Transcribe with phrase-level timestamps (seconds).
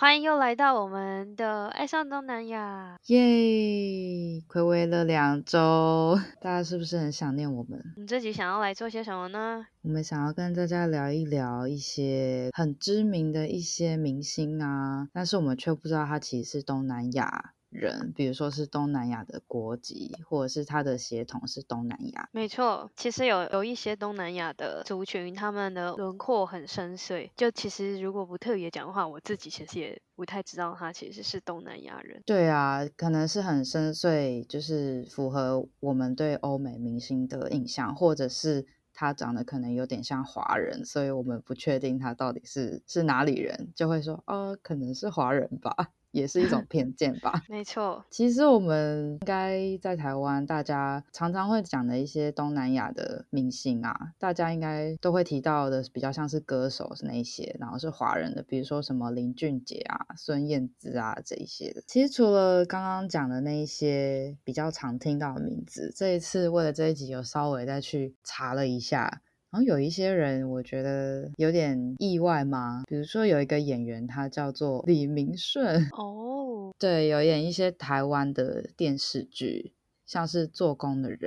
[0.00, 3.18] 欢迎又来到我们的爱上东南亚，耶！
[4.48, 7.82] 暌违了两周， 大家是不是很想念我们？
[7.96, 9.66] 你这集想要来做些什么呢？
[9.82, 17.54] 我们想要跟大家聊一聊一些很知名的一些明星啊，但是我们却不知道他其实是东南亚。
[17.70, 22.28] 人，比如说是东南亚的国籍，或者是他的血统是东南亚。
[22.32, 27.30] 没错，其实有有一些东南亚的族群，他们的轮廓很深邃。
[27.36, 32.22] 就其实如果不特别讲的话，我自己其实也不太知道他其实是东南亚人。
[32.24, 45.90] 对啊，可能是很深邃，就是符合我们对欧美明星的印象，或者是他长得可能有点像华人，所以我们不确定他到底是是哪里人，就会说，哦，可能是华人吧。
[46.10, 47.42] 也是一种偏见吧。
[47.48, 61.82] 没错，其实我们应该在台湾，大家常常会讲的一些东南亚的明星啊，大家应该都会提到的，比较像是歌手是那一些，然后是华人的，比如说什么林俊杰啊、孙燕姿啊这一些的。
[61.86, 69.22] 其实除了刚刚讲的那一些比较常听到的名字，这一次为了这一集有稍微再去查了一下。
[69.50, 72.82] 然后有一些人，我觉得有点意外嘛。
[72.86, 79.72] 比如说有一个演员，他叫做李明顺哦，对，有演一些台湾的电视剧，
[80.04, 81.18] 像是《做工的人》。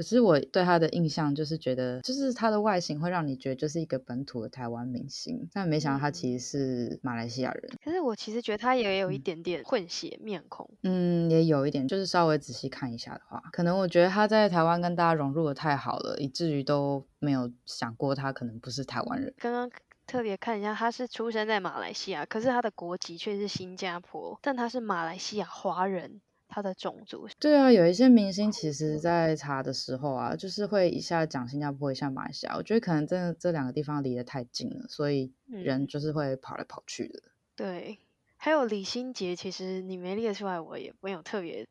[0.00, 7.70] 可是我对他的印象就是觉得，就是他的外形会让你觉得就是一个本土的台湾明星，但没想到他其实是马来西亚人。
[7.84, 19.34] 可是我其实觉得他也有一点点混血面孔，嗯，也有一点，就是稍微仔细看一下的话，可能我觉得他在台湾跟大家融入的太好了，以至于都没有想过他可能不是台湾人。
[19.36, 19.70] 刚刚
[20.06, 26.22] 特别看一下，他是出生在马来西亚，可是他的国籍却是新加坡，但他是马来西亚华人。
[26.50, 32.56] 他的种族对啊，有一些明星其实，在查的时候啊，就是会一下讲新加坡，一下马来西亚。
[32.56, 37.20] 我觉得可能真的这两个地方离得太近了，所以人就是会跑来跑去的。
[37.20, 37.98] 嗯、对，
[38.36, 41.66] 还有李心洁，其实你没列出来，我也没有特别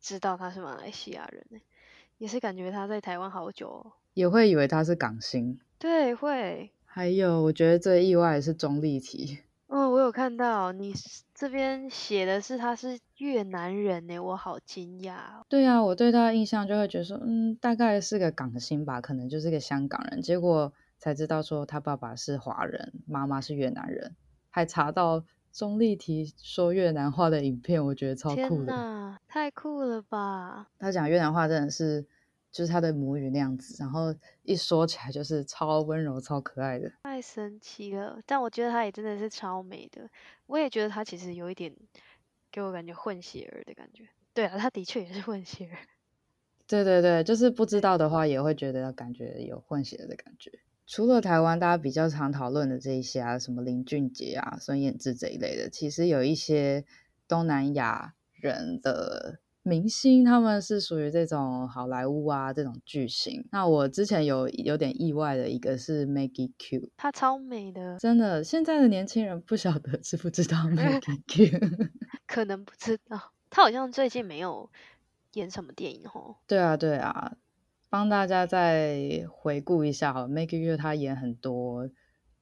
[0.00, 1.60] 知道他是马来西亚人，
[2.16, 5.60] 也是感觉他在台湾好久，哦，也会以为他是港星。
[5.78, 6.70] 对，会。
[6.86, 9.40] 还有，我觉得最意外的是钟丽缇。
[9.66, 10.94] 哦，我有看到你
[11.34, 15.44] 这边写的是他是越南人呢，我好惊讶哦。
[15.48, 20.22] 对啊，我对他的印象就会觉得说，嗯，大概是个港星吧，可能就是个香港人。
[20.22, 24.14] 结果才知道说他爸爸是华人，妈妈是越南人，
[24.50, 29.18] 还查到钟丽缇说越南话的影片，我觉得超酷的。
[29.26, 30.68] 太酷了吧！
[30.78, 32.06] 他讲越南话真的是。
[32.52, 38.18] 就是他的母语那样子，然后一说起来就是超温柔、超可爱的，太神奇了。
[38.24, 40.08] 但我觉得他也真的是超美的，
[40.46, 41.70] 我也觉得他其实有一点
[42.56, 44.08] 给我感觉混血儿的感觉。
[44.32, 45.76] 对啊，他的确也是混血儿。
[46.66, 50.50] 对对对，就是不知道的话也会觉得感觉有混血的感觉。
[50.86, 56.86] 除了台湾大家比较常讨论的这一些啊，什么林俊杰啊、孙燕姿这一类的，其实有一些
[57.28, 59.40] 东南亚人的。
[59.66, 63.44] 明星他们是属于这种好莱坞啊这种巨星。
[63.50, 68.44] 那我之前有有点意外的一个是 Maggie Q，她超美的，真的。
[68.44, 71.58] 现在的年轻人不晓得知不知道 Maggie Q，
[72.28, 73.32] 可能不知道。
[73.50, 74.70] 她好像最近没有
[75.32, 76.36] 演什么电影哦。
[76.46, 77.36] 对啊对啊，
[77.90, 81.90] 帮大家再回顾一下哈，Maggie Q 她演很多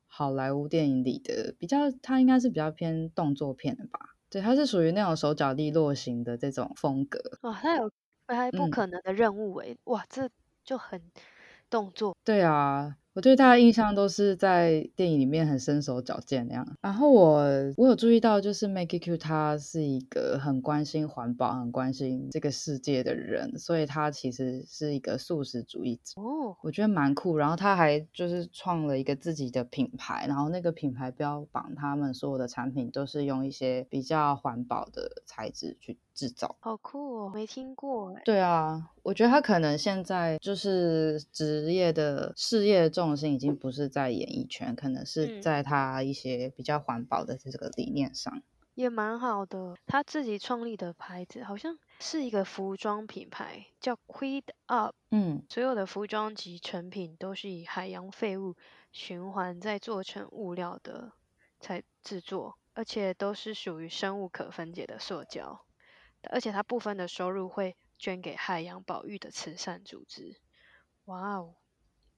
[0.07, 4.14] 好莱坞电影里的比较，她应该是比较偏动作片的吧。
[4.35, 7.21] 对，他是属于那种手脚利落型的这种风格。
[7.45, 7.91] 哇，他有
[8.29, 10.29] 还不可能的任务诶、嗯，哇，这
[10.65, 11.13] 就很
[11.69, 12.15] 动作。
[12.27, 12.97] 对啊。
[13.15, 16.77] 我对他的印象都是在电影里面很身手矫健那样。
[16.81, 17.45] 然后我
[17.77, 26.21] 我有注意到，就是 Maggie Q 他是一个很关心环保、很关心这个世界的人，所以他其实是一个素食主义者。
[26.21, 27.37] 哦，我觉得蛮酷。
[27.37, 36.57] 然后他还就是创了一个自己的品牌，然后那个品牌标榜他们所有的产品都是用一些比较环保的材质去制造。
[36.61, 38.23] 好酷哦，没听过哎。
[38.25, 38.91] 对啊。
[39.03, 48.43] 我觉得他可能现在就是职业的事业重心已经不是在演艺圈，可能是在他一些比较环保的这个理念上，嗯、
[48.75, 49.75] 也蛮好的。
[49.87, 54.95] 他自己创立的牌子好像是一个服装品牌，叫 Quid Up。
[55.11, 58.57] 嗯，所有的服装及成品都是以海洋废物
[58.91, 61.13] 循环再做成物料的
[61.61, 65.64] 才制作，而且都是属于生物可分解的塑胶，
[66.31, 67.77] 而且它部分的收入会。
[67.97, 70.37] 捐给海洋保育的慈善组织，
[71.05, 71.55] 哇哦，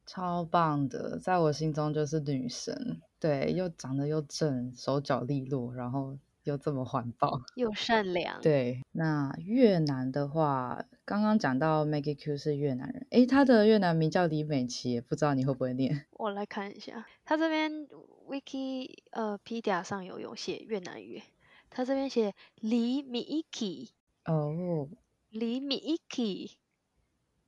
[0.06, 3.00] 超棒的，在我心中就是女神。
[3.20, 8.40] 对，又长得又正，手脚利落，然后又这么环保， 又善良。
[8.40, 16.06] 对，那越南的话，刚刚讲到 Maggie Q 是越南人，诶，他的越南名叫李美琪，不知道你会不会念？
[16.12, 17.86] 我来看一下，他这边
[18.26, 21.22] Wiki 呃 Pedia 上有有写越南语，
[21.70, 23.90] 他这边写李米 k
[24.26, 24.88] 哦，
[25.30, 26.58] 李米 k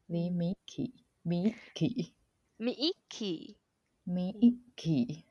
[0.07, 2.15] 李米奇米奇
[2.57, 3.57] 米 k
[4.05, 5.25] 米 k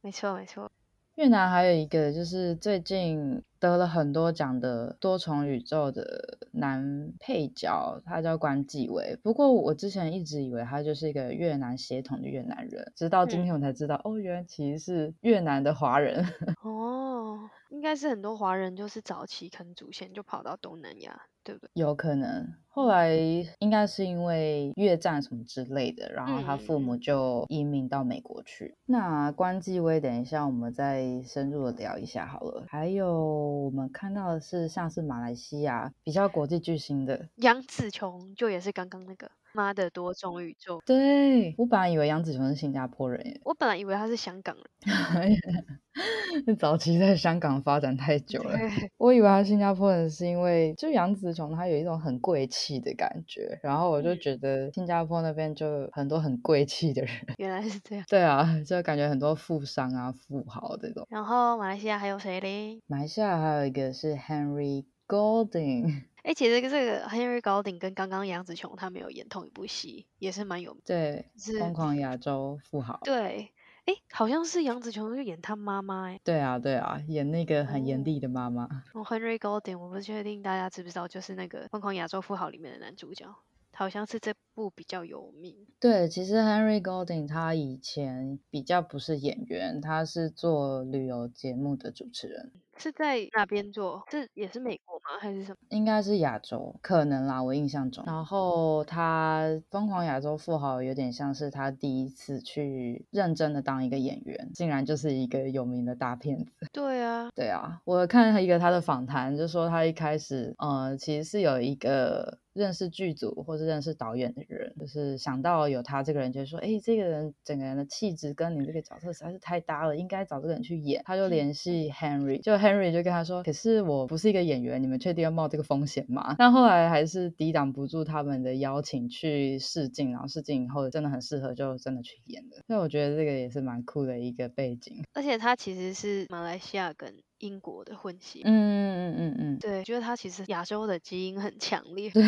[0.00, 0.70] 没错没错。
[1.16, 9.18] 越南还有一个就是最近得了很多奖的多重宇宙的男配角，他叫关继威。
[9.22, 16.24] 不过我之前一直以为他就是一个越南血统的越南人，直到今天我才知道，嗯、哦，原来其实是越南的华人。
[16.62, 17.38] 哦，
[17.70, 21.22] 应该是很多华人就是早期可能祖先就跑到东南亚。
[21.46, 21.70] 对不对？
[21.74, 23.14] 有可能，后来
[23.60, 28.64] 应该是因为越战什么之类的，然后他父母就移民到美国去。
[28.64, 32.64] 嗯、那关继威，等一下我们再深入的聊一下好了。
[32.68, 39.30] 还有我们看到的是像是马来西亚比较国际巨星的杨紫琼，就也是刚刚那个。
[39.56, 40.78] 妈的多重宇宙！
[40.84, 44.66] 对，我本来以为杨紫琼是新加坡人耶，我本来以为他是香港人。
[46.58, 48.50] 早期在香港发展太久了，
[48.98, 57.10] 我以为他是新加坡人是因为就杨紫琼她有一种很贵气的感觉，然后我就觉得新加坡那边就很多很贵气的人。
[57.38, 58.04] 原来是这样。
[58.10, 61.06] 对啊，就感觉很多富商啊、富豪这种。
[61.08, 62.78] 然后马来西亚还有谁嘞？
[62.86, 66.02] 马来西亚还有一个是 Henry Golding。
[66.26, 70.92] 哎，其实这个 Henry Golding 跟刚刚杨紫琼他没有演同一部戏，也是蛮有名的。
[70.92, 72.98] 对，是疯狂亚洲富豪。
[73.04, 73.52] 对，
[73.84, 76.20] 哎，好像是杨紫琼就演他妈妈哎。
[76.24, 78.64] 对啊，对啊，演那个很严厉的妈妈。
[78.92, 83.32] 哦，Henry Golding，我不确定大家知不知道，就是那个疯狂亚洲富豪里面的男主角。
[83.78, 85.54] 好像是这部比较有名。
[85.78, 92.52] 对，其实 Henry Golding 他以前比较不是演员，他是做旅游节目的主持人。
[92.78, 94.02] 是在哪边做？
[94.10, 95.18] 这也是美国吗？
[95.20, 95.56] 还是什么？
[95.70, 98.04] 应该是亚洲，可能啦，我印象中。
[98.06, 106.52] 然后他《疯狂亚洲富豪》有点像是他第一次去认真的当一个演员，竟然就是一个有名的大骗子。
[106.72, 112.38] 对啊，对啊，我看一个他的访谈，就说他一开始，呃，其实是有一个。
[112.56, 132.62] 认识剧组或是认识导演的人，就是想到有他这个人，就说：“哎，这个人整个人的气质跟你这个角色实在是太搭了，应该找这个人去演。”他就联系 Henry，就 Henry 就跟他说：“可是我不是一个演员，你们确定要冒这个风险吗？” 但后来还是抵挡不住他们的邀请去试镜，然后试镜以后真的很适合，就真的去演了。
[132.66, 137.14] 所以我觉得这个也是蛮酷的一个背景，而且他其实是马来西亚跟。
[137.38, 142.22] 英国的混血，嗯嗯嗯嗯，对，觉得他其实亚洲的基因很强烈， 对，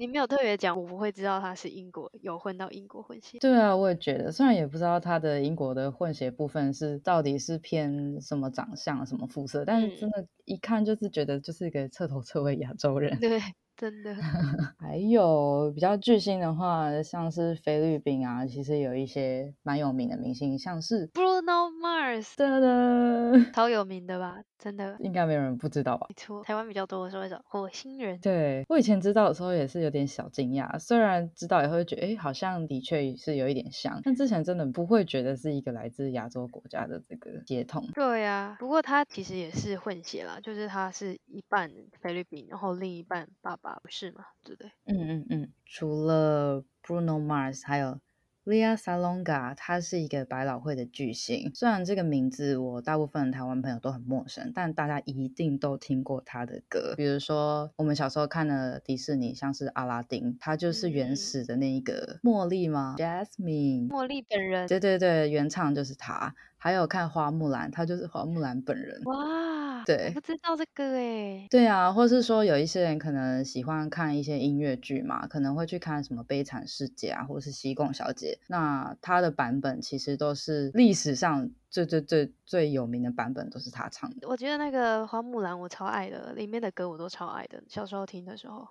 [0.00, 3.38] 你没有特别讲，我不会知道他是英国有混到英国混血。
[3.38, 13.18] 对啊，我也觉得，虽然也不知道他的英国的混血部分是到底是偏什么长相、什么肤色，但是真的，一看就是觉得就是一个彻头彻尾亚洲人。
[13.20, 13.40] 对。
[13.76, 14.14] 真的，
[14.80, 24.38] 还有比较巨星的话，像是菲律宾啊，其实有一些蛮有名的明星，像是 Bruno Mars，的的， 超有名的吧？
[24.58, 26.06] 真的，应该没有人不知道吧？
[26.08, 28.18] 没错，台湾比较多的时候叫火星人。
[28.20, 37.86] 对，我以前知道的时候也是有点小惊讶，虽然知道以后会觉得，哎，好像的确是有一点像，但之前真的不会觉得是一个来自亚洲国家的这个血统。
[37.94, 41.70] 对呀，不过他其实也是混血啦，就是他是一半
[42.00, 43.66] 菲律宾，然后另一半爸爸。
[43.66, 44.24] 啊，不是吗？
[44.44, 44.70] 对不对？
[44.84, 45.52] 嗯嗯嗯。
[45.64, 47.98] 除了 Bruno Mars，还有
[48.46, 51.50] Lea Salonga，他是一个百老汇的巨星。
[51.52, 56.94] 虽然这个名字我大部分台湾朋友都很陌生，但大家一定都听过他的歌。
[56.96, 64.68] 比如说，我们小时候看的迪士尼，像是阿拉丁，他就是原始的那一个茉莉吗？Jasmine，茉莉本人。
[64.68, 66.32] 对对对，原唱就是他。
[66.58, 69.00] 还有看花木兰，他就是花木兰本人。
[69.04, 71.46] 哇，对，我不知道这个诶。
[71.50, 78.38] 对啊，或是说有一些人可能喜欢看一些音乐剧嘛，可能会去看什么《悲惨世界》啊，或是《西贡小姐》。
[78.48, 84.26] 那他的版本其实都是历史上最最最最有名的版本，都是他唱的。
[84.28, 87.62] 我觉得那个花木兰我超爱的，里面的歌我都超爱的。
[87.68, 88.66] 小时候听的时候，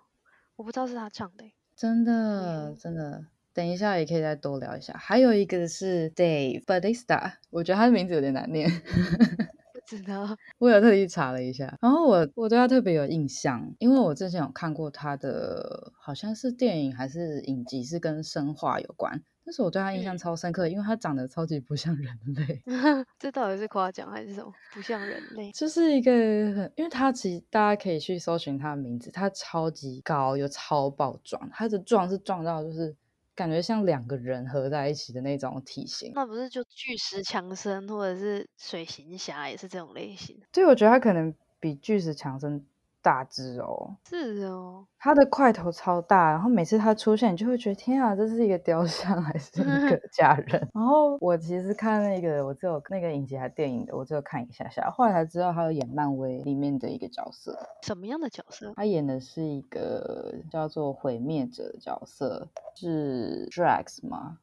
[0.56, 1.46] 我不知道是他唱的。
[1.76, 3.26] 真的，真的。
[3.56, 4.94] 等一下，也可以再多聊一下。
[4.98, 8.70] 还有一个是 Dave Bautista，我觉得他的名字有点难念。
[9.72, 11.78] 不知道，我有特意查了一下。
[11.82, 19.24] 然后我我对他特别有印象，因为我之前有看过他的，好像是电影还是影集，是跟生化有关。
[19.46, 22.62] 但是我对他印象超深刻，嗯、因为他长得超级不像人类。
[23.18, 24.52] 这到底是夸奖还是什么？
[24.74, 32.94] 不像人类，就是一个很，因为他其实大家可以去搜寻他的名字，他超级高又超暴壮，他的壮是壮到就是。
[33.36, 40.40] 感觉像两个人合在一起的那种体型，那不是就巨石强森或者是水行侠也是这种类型？
[40.52, 42.66] 对，我觉得他可能比巨石强森
[43.06, 43.96] 大只哦。
[44.10, 50.68] 是哦，它的块头超大，然后每次它出现，你就会觉得天啊，这是一个雕像还是一个 假人？
[50.74, 57.56] 然后我其实看那个，我只有那个影集还电影的，我只有看一下下，后来才知道他有演漫威里面的一个角色。
[57.84, 58.74] 什么样的角色？
[58.76, 64.40] 他演的是一个叫做毁灭者的角色，是 Drax 吗？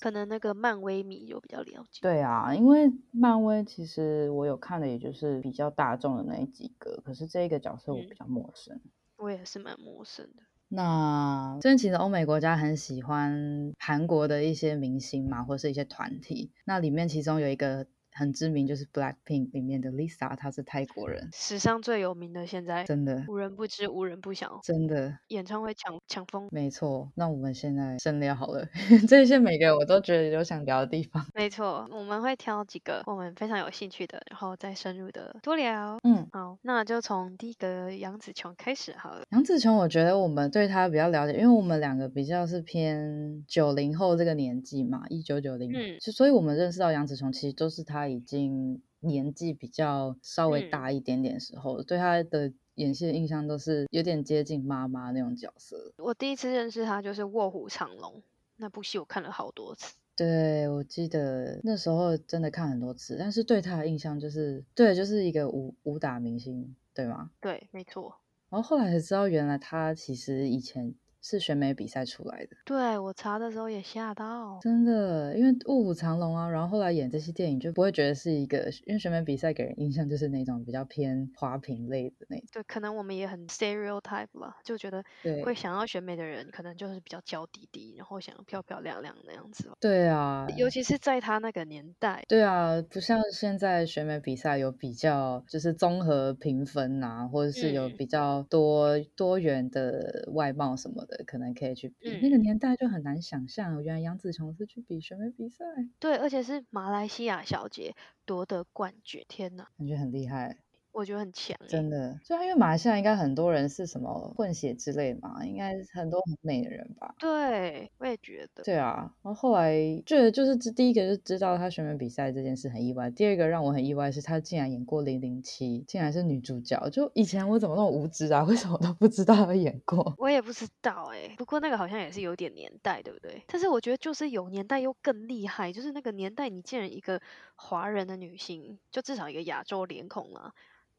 [0.00, 2.00] 可能那个漫威迷就比较了解。
[2.00, 7.00] 对啊，因为漫威其实我有看的，也就是比较大众的那几个。
[7.04, 8.74] 可是这个角色我比较陌生。
[8.76, 10.42] 嗯，我也是蛮陌生的。
[10.68, 16.52] 那最近其实欧美国家很喜欢韩国的一些明星嘛，或是一些团体。
[16.64, 17.86] 那里面其中有一个。
[18.12, 27.10] 很知名，就是 Blackpink 里面的 Lisa，她是泰国人，史上最有名的，现在真的无人不知，无人不晓，真的演唱会抢抢疯，没错。
[27.14, 28.66] 那我们现在深聊好了，
[29.08, 31.24] 这些每个人我都觉得有想聊的地方。
[31.34, 35.98] 没错，我们会挑几个我们非常有兴趣的，然后再深入的多聊。
[36.02, 39.22] 嗯，好，那就从第一个杨紫琼开始好了。
[39.30, 48.82] 杨紫琼，我觉得我们对她比较了解，因为我们两个比较是偏九零后这个年纪嘛，一九九零，嗯，所以我们认识到杨紫琼，其实都是她已经。
[49.02, 55.94] 年纪比较稍微大一点点时候，嗯、对他的演戏的印象都是有点接近妈妈那种角色。
[55.96, 58.12] 我第一次认识他就是《卧虎藏龙》
[58.56, 59.96] 那部戏，我看了好多次。
[60.14, 67.30] 对，我记得那时候真的看很多次，但是对他的印象就是，对，就是一个武武打明星，对吗？
[67.40, 68.14] 对，没错。
[68.50, 70.94] 然后后来才知道，原来他其实以前。
[71.22, 85.04] 是选美比赛出来的，对，我查的时候也吓到，真的，因为卧虎藏龙啊，然后后来演这些电影就不会觉得是一个，因为选美比赛给人印象就是那种比较偏花瓶类的那种，对，可能我们也很 stereotype 吧，就觉得
[85.44, 101.09] 会想要选美的人可能就是比较娇滴滴，然后想要漂漂亮亮那样子，对啊，尤其是在他那个年代，对啊，不像现在选美比赛有比较就是综合评分啊，或者是有比较多、嗯、多元的外貌什么的。
[101.26, 105.64] 可能可以去比，嗯、那个年代就很难想象，原来杨紫琼是去比选美比赛。
[105.98, 110.58] 对，而且是马来西亚小姐夺得冠军，天哪，感觉很厉害。
[110.92, 112.18] 我觉得很强，真的。
[112.24, 117.14] 就因为马来西亚应该很多人是什么混血之类嘛，应该很多很美的人吧？
[117.18, 118.62] 对，我也觉得。
[118.62, 119.72] 对啊，然后后来
[120.04, 126.88] 觉得就是第一个就知道他选美比赛这件事很意外，第二个让我很意外是他竟然演过《零零七》，竟然是女主角。
[126.90, 128.42] 就以前我怎么那么无知啊？
[128.44, 130.14] 为什么都不知道他演过？
[130.18, 131.34] 我也不知道哎、欸。
[131.38, 133.42] 不过那个好像也是有点年代，对不对？
[133.46, 137.20] 但是我觉得就是有年代又更厉害，就是那个年代你竟然一个
[137.60, 140.54] 华人的女星，就至少一个亚洲脸孔啊。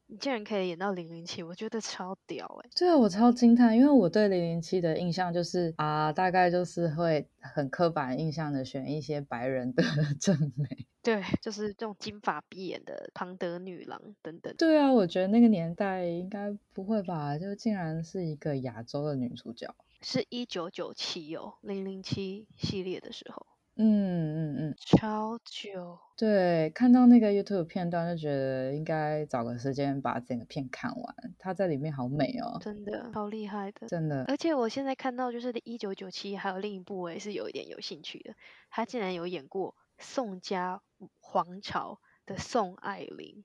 [0.06, 2.70] 你竟然可以演到零零七，我觉得超屌哎！
[2.76, 9.82] 对啊，我超惊叹，因为我对零零七的印象就是啊，大概就是会很刻板印象的选一些白人的
[10.20, 14.54] 正美，对，就是这种金发碧眼的庞德女郎等等。
[14.58, 17.38] 对啊，我觉得那个年代应该不会吧？
[17.38, 23.46] 就竟然是一个亚洲的女主角，是一九九七哦，零零七系列的时候。
[23.76, 25.98] 嗯嗯嗯，超久。
[26.18, 31.14] 对，看到那个 YouTube 片段就觉得应该找个时间把整个片看完。
[31.38, 34.24] 他在里面好美哦，真的好厉害的，真的。
[34.24, 38.34] 而且我现在看到就是一九九七，还有另一部我也是有一点有兴趣的，
[38.70, 40.82] 他竟然有演过宋家
[41.20, 43.44] 皇朝的宋爱玲。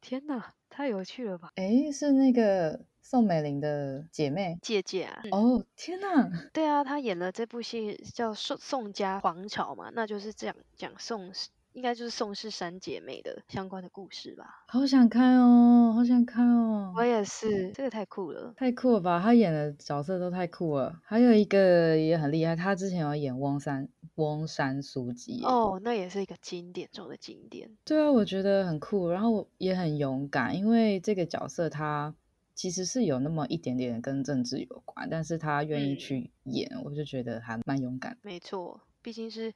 [0.00, 1.52] 天哪，太有趣了吧？
[1.56, 2.86] 诶，是那个。
[3.10, 5.22] 宋美龄的姐妹姐姐啊！
[5.30, 6.28] 哦、oh, 天哪！
[6.52, 14.62] 对啊，她演了这部戏叫宋宋家皇朝嘛，那就是这样讲宋氏，应该就是宋氏三姐妹的相关的故事吧。
[14.66, 16.92] 好想看哦，好想看哦！
[16.94, 19.18] 我也是，这个太酷了，太酷了吧！
[19.22, 21.00] 她演的角色都太酷了。
[21.02, 27.70] 还有一个也很厉害，她之前有演汪山翁山书记哦，oh, 那也是一个经典中的经典。
[27.86, 32.14] 对啊，我觉得很酷，然后也很勇敢，因为这个角色她。
[32.58, 38.18] 其实是有那么一点点跟政治有关，但是他愿意去演，嗯、我就觉得还蛮勇敢。
[38.20, 39.54] 没错，毕竟是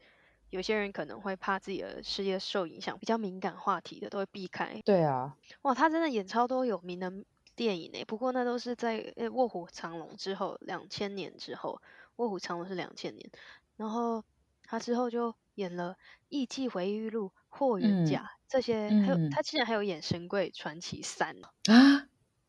[0.51, 4.81] 有些人可能会怕自己的事业受影响，比较敏感话题的都会避开。
[4.85, 7.13] 对啊，哇，他真的演超多有名的
[7.57, 8.05] 电影呢。
[8.07, 11.81] 不过那都是在《卧虎藏龙》之后，两千年之后，
[12.19, 13.29] 《卧虎藏龙》是两千年，
[13.77, 14.23] 然后
[14.63, 15.95] 他之后就演了
[16.29, 21.35] 《艺伎回忆录》《霍元甲》嗯、这些，还有、嗯、他竟然还有演《神鬼传奇三》
[21.73, 21.99] 啊。《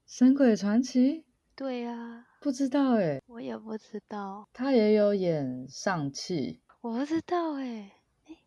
[0.05, 1.19] 神鬼传奇》
[1.55, 4.47] 对呀、啊，不知道哎，我也不知道。
[4.53, 7.91] 他也有演上气，我不知道哎，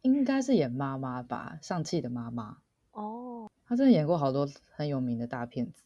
[0.02, 2.58] 应该是演妈妈吧，上气的妈妈。
[2.92, 5.82] 哦，他真的演过好多很有名的大片子，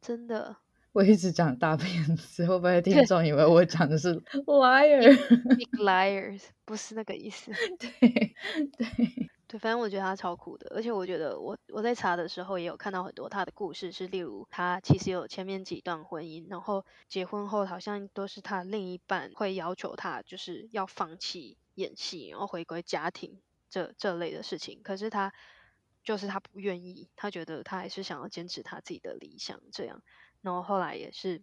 [0.00, 0.56] 真的。
[0.92, 4.14] 我一直讲大片子，会不会听众以为我讲的是
[4.46, 7.50] liar？Big liars，不是那个意思。
[7.78, 7.90] 对
[8.78, 9.30] 对。
[9.58, 25.32] 反正我觉得他超酷的，而且我觉得我我在查的时候也有看到很多他的故事，是例如他其实有前面几段婚姻，然后结婚后好像都是他另一半会要求他就是要放弃演戏，然后回归家庭这这类的事情，可是他
[26.02, 30.02] 就是他不愿意，他觉得他还是想要坚持他自己的理想这样，
[30.42, 31.42] 然后后来也是。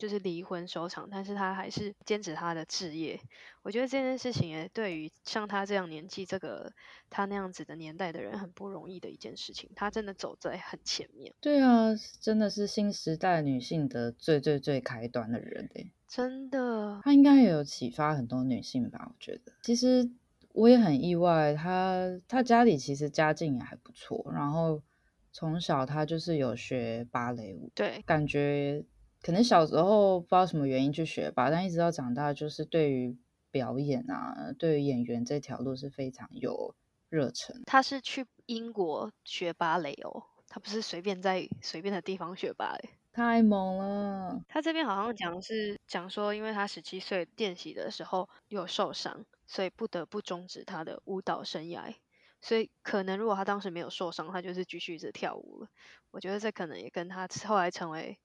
[0.00, 3.20] 就是离婚收场，但是他还是坚持他的志业。
[3.62, 6.72] 我觉得这件事情也对于像他这样年纪，这个
[7.10, 9.68] 他那样子的年代的人很不容易的一件事情。
[9.76, 11.34] 他真的走在很前面。
[11.38, 15.92] 对啊，真的是新时代女性的最最最开端的人诶。
[16.08, 19.06] 真的，他应该也有启发很多女性吧？
[19.10, 20.10] 我觉得，其实
[20.54, 24.82] 我也很意外，他他家里其实家境也还不错，然后
[25.30, 28.82] 从小他就是有学芭蕾舞，对，感觉。
[29.22, 33.18] 可能小时候不知道什么原因去学吧，但一直到长大，就是对于
[33.50, 36.74] 表演啊，对于演员这条路是非常有
[37.10, 37.62] 热忱。
[37.66, 44.40] 他是去英国学芭蕾哦，他不是随便在随便的地方学芭蕾，太猛了。
[44.48, 51.94] 他这边好像讲是讲说，因为他十七岁练习的时候有受伤，所以不得不终止他的舞蹈生涯。
[52.40, 55.68] 所以可能如果他当时没有受伤，他就是继续着跳舞了。
[56.10, 58.18] 我觉得这可能也跟他后来成为。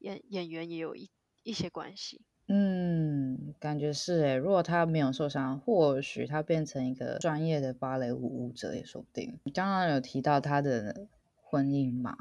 [0.00, 1.08] 演演员也有一
[1.42, 4.34] 一些关系，嗯，感觉是诶。
[4.34, 9.38] 如果他没有受伤，或许他变成一个专业的芭蕾舞舞者也说不定。
[9.44, 12.16] 你刚刚有提到他的婚姻嘛？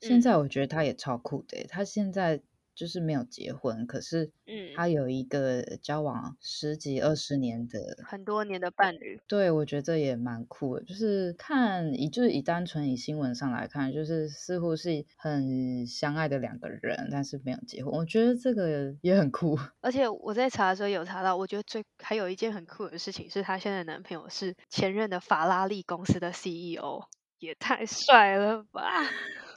[0.00, 2.42] 现在我觉得他也超酷的，他现在。
[2.80, 9.20] 就是没有结婚，可是嗯他有一个交往十几二十年的、嗯、很多年的伴侣。
[9.28, 10.84] 对，我觉得这也蛮酷的。
[10.86, 17.92] 就是看以就是以单纯以新闻上来看，就是似乎是很相爱的两个人，但是没有结婚。
[17.92, 19.58] 我觉得这个也很酷。
[19.82, 27.02] 而且我在查的时候有查到，我觉得最还有一件很酷的事情是，她现在男朋友是前任的法拉利公司的 CEO，
[27.38, 28.82] 也太帅了吧！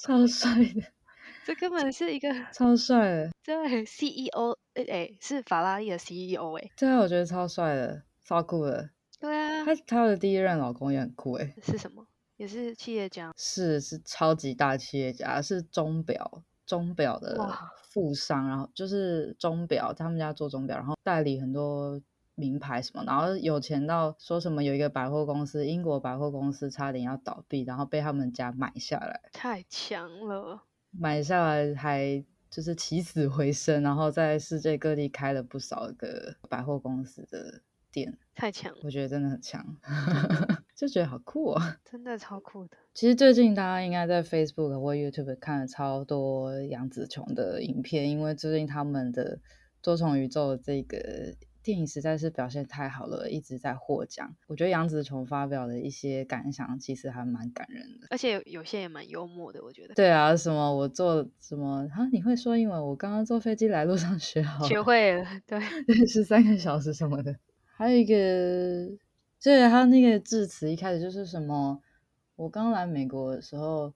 [0.01, 0.81] 超帅的。
[1.45, 8.89] 这根本是一个 超帅的，对，CEO，哎、欸，是法拉利的 CEO，哎，对啊，我觉得超帅的，超酷的。
[9.19, 12.05] 对啊，他他的第一任老公也很酷，哎，是什么？
[12.37, 13.31] 也是企业家？
[13.37, 17.37] 是是超级大企业家，是钟表钟表的
[17.91, 22.01] 富商，然后就是钟表，他们家做钟表，然后代理很多
[22.35, 30.63] 名牌什么，然后有钱到说什么有一个百货公司，英国百货公司差点要倒闭，然后被他们家买下来，太强了。
[30.97, 39.77] 买下来还就是起死回生，然后在世界各地开了不少个百货公司的店，太强，我觉得真的很强，
[40.75, 42.77] 就觉得好酷哦， 真的超酷的。
[42.93, 49.39] 其实最近大家应该在 Facebook 或 YouTube 看了超多杨紫琼的影片，因为最近他们的
[49.81, 51.33] 多重宇宙这个。
[51.63, 54.35] 电影实在是表现太好了，一直在获奖。
[54.47, 59.63] 我觉得杨紫琼发表的一些感想其实还蛮感人的，而且有些也蛮幽默的。
[59.63, 59.93] 我觉得。
[59.95, 62.05] 对啊，什么我坐什么啊？
[62.11, 62.85] 你会说英文？
[62.87, 65.25] 我刚刚坐飞机来路上 学好，学会了。
[65.47, 65.59] 对，
[66.05, 67.33] 十三个小时什么的。
[67.75, 68.85] 还有一个，
[69.39, 71.81] 就是，他那个致辞一开始就是什么？
[72.35, 73.93] 我刚来美国的时候，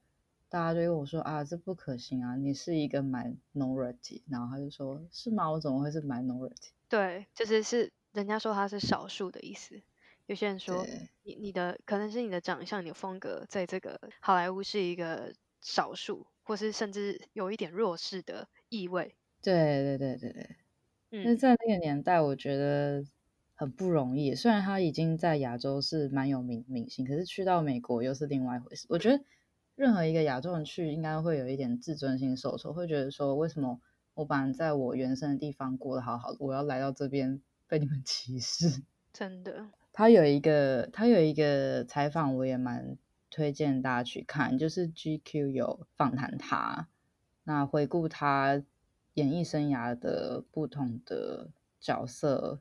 [0.48, 4.22] 大家就跟我说啊，这不可行啊，你是一个 minority。
[4.30, 5.52] 然后他就说，是吗？
[5.52, 6.70] 我怎么会是 minority？
[6.90, 9.82] 对，就是是人家说他是少数的意思。
[10.26, 10.86] 有些人说
[11.24, 19.16] 你你的可能是你的长相、你的风格，在这个好莱坞是一个少数，或是甚至有一点弱势的意味。
[19.42, 20.56] 对对对对对，
[21.12, 23.04] 嗯，那在那个年代，我觉得
[23.56, 24.36] 很不容易。
[24.36, 28.86] 虽然他已经在亚洲是蛮有名明星，可是去到美国又是另外一回事。
[28.90, 29.24] 我觉得
[29.76, 33.82] 任何一个亚洲人去，应该会有一点自尊心受挫，会觉得说为什么？
[34.18, 38.82] 我本来在我原生的地方过得好好的，我要来到这边被你们 歧视，
[39.14, 39.70] 真的。
[39.94, 42.98] 他有一个，他有一个采访，我也蛮
[43.30, 46.88] 推荐大家去看，就是 GQ 有访谈他，
[47.44, 48.64] 那回顾他
[49.14, 51.50] 演艺生涯的不同的
[51.80, 52.60] 角色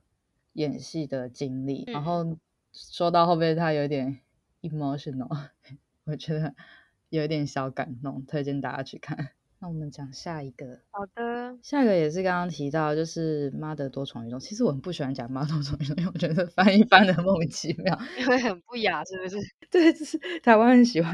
[0.52, 2.36] 演戏的经历，嗯，然后
[2.72, 4.20] 说到后面他有点
[4.60, 5.48] emotional，
[6.04, 6.54] 我觉得
[7.08, 9.35] 有点小感动，推荐大家去看。
[9.58, 14.38] 那我们讲下一个，好的，下一个也是刚刚提到，就是妈的多重宇宙。
[14.38, 19.36] 其实我很不喜欢讲妈多重宇宙，因为我觉得翻译翻的莫名其妙，因为很不雅，是不是？
[19.70, 21.12] 对，就是台湾很喜欢。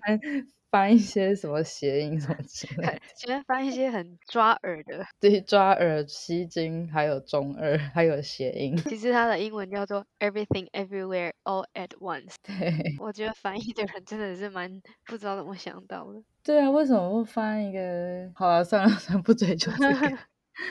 [0.72, 8.74] 翻一些什么谐音什么 之类的，喜欢翻一些很抓耳的，对，抓耳、吸睛，还有中二，还有谐音。
[8.78, 12.37] 其实它的英文叫做 Everything Everywhere All at Once。
[12.42, 16.22] 对，我觉得翻译的人真的是蛮不知道怎么想到的。
[16.42, 18.32] 对啊，为什么不翻一个？
[18.35, 20.18] 好了，算了， 算了，不追究这个。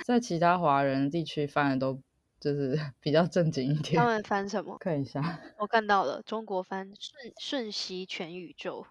[0.06, 2.02] 在其他华人地区翻的都
[2.40, 3.96] 就是比较正经一点。
[4.00, 4.78] 他们翻什么？
[4.80, 8.86] 看一下，我看到了，中国翻瞬瞬息全宇宙，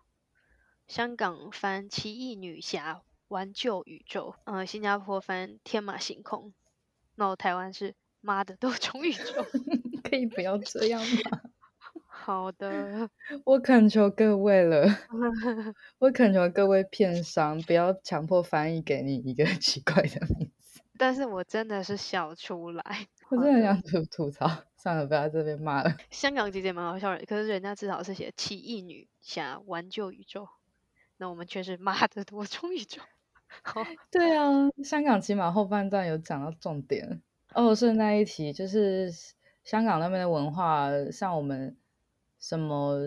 [0.91, 6.53] 香港翻奇异女侠玩救宇宙，呃，新加坡翻天马行空，
[7.15, 9.47] 那我台湾是妈的多重宇宙，
[10.03, 11.41] 可以不要这样吗？
[12.11, 13.09] 好的，
[13.47, 14.85] 我恳求各位了，
[16.01, 20.81] 我恳求各位片商不要强迫翻译给你一个奇怪的名字。
[20.99, 25.97] 但是我真的是笑出来，我真的很想吐吐槽，算了，不要在这边骂了。
[26.11, 30.49] 香港其实也蛮好笑的，可是人家至少是写奇异女侠挽救宇宙，
[31.21, 33.01] 那我们却是妈的多重宇宙。
[33.63, 37.21] 好，对啊，香港起码后半段有讲到重点
[37.55, 37.73] 哦。
[37.73, 39.13] 顺带一提，就是
[39.63, 41.77] 香港那边的文化，像我们。
[42.43, 42.99] 什么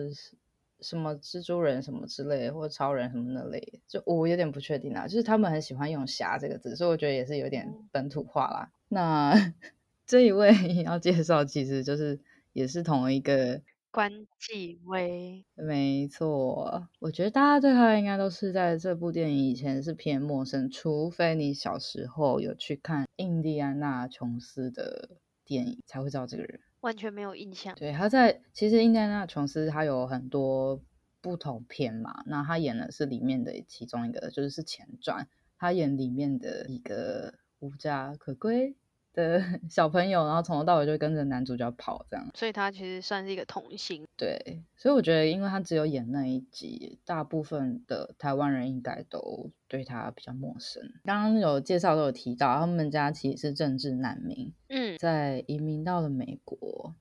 [0.80, 5.08] 什么蜘蛛人什么之类的，或超人什么那类，就我有点不确定啊。
[5.08, 8.70] 就是他们很喜欢用“侠”这个字，所以我觉得也是有点本土化啦。
[8.90, 9.34] 那
[10.06, 10.52] 这一位
[10.86, 12.20] 要介绍，其实就是
[12.52, 13.60] 也是同一个
[13.94, 16.88] 关继威，没错。
[16.98, 25.10] 我觉得大家对他应该都是在这部电影以前是偏陌生，除非你小时候有去看印第安纳琼斯的
[25.44, 26.58] 电影，才会知道这个人。
[26.80, 27.72] 完全没有印象。
[27.76, 30.82] 对，他在其实印第安纳琼斯他有很多
[31.20, 38.74] 不同片嘛，那他演的是里面的其中一个，就是是前传，他演里面的一个无家可归
[39.14, 44.06] 的 小朋友，然后从头到尾就跟着男主角跑这样，所以他其实算是一个童星。
[44.16, 50.82] 对，所以我觉得，因为他只有演那一集，大部分的台湾人应该都对他比较陌生。
[51.04, 56.94] 刚刚有介绍都有提到，他们家其实是政治难民，嗯，在移民到了美国。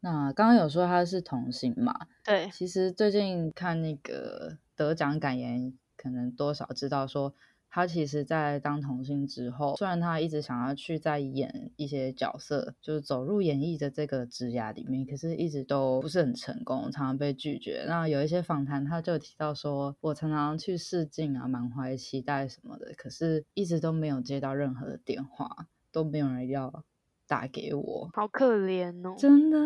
[0.00, 1.94] 那刚刚有说他是童星嘛？
[2.24, 7.34] 对，其实最近看那个得奖感言，可能多少知道说。
[7.72, 17.84] 他其实，在当童星之后，虽然他一直想要去再演一些角色，就是走入演艺的这个职涯里面，可是一直都不是很成功，常常被拒绝。
[17.86, 26.82] 那有一些访谈，他就提到说，我常常去试镜啊，满怀期待什么的，可是一直都没有接到任何的电话，都没有人要
[27.28, 29.56] 打给我，好可怜哦，真的。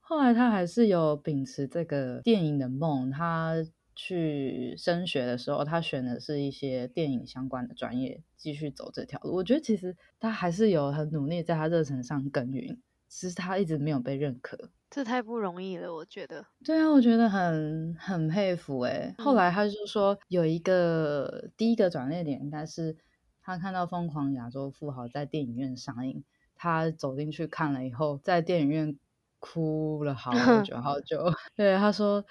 [0.00, 3.64] 后来他还是有秉持这个电影的梦，他。
[3.96, 9.34] 去升学的时候，他选的是一些电影相关的专业，继续走这条路。
[9.34, 14.70] 我觉得其实他还是有很努力在他热忱上耕耘，只是他一直没有被认可。
[14.90, 16.44] 这太不容易了，我觉得。
[16.64, 19.14] 对啊，我觉得很很佩服诶。
[19.18, 22.96] 后来他就说有一个第一个转捩点，应该是
[23.42, 26.22] 他看到《疯狂亚洲富豪》在电影院上映，
[26.54, 28.96] 他走进去看了以后，在电影院
[29.40, 30.30] 哭了好
[30.62, 31.18] 久好久。
[31.56, 32.24] 对，他说。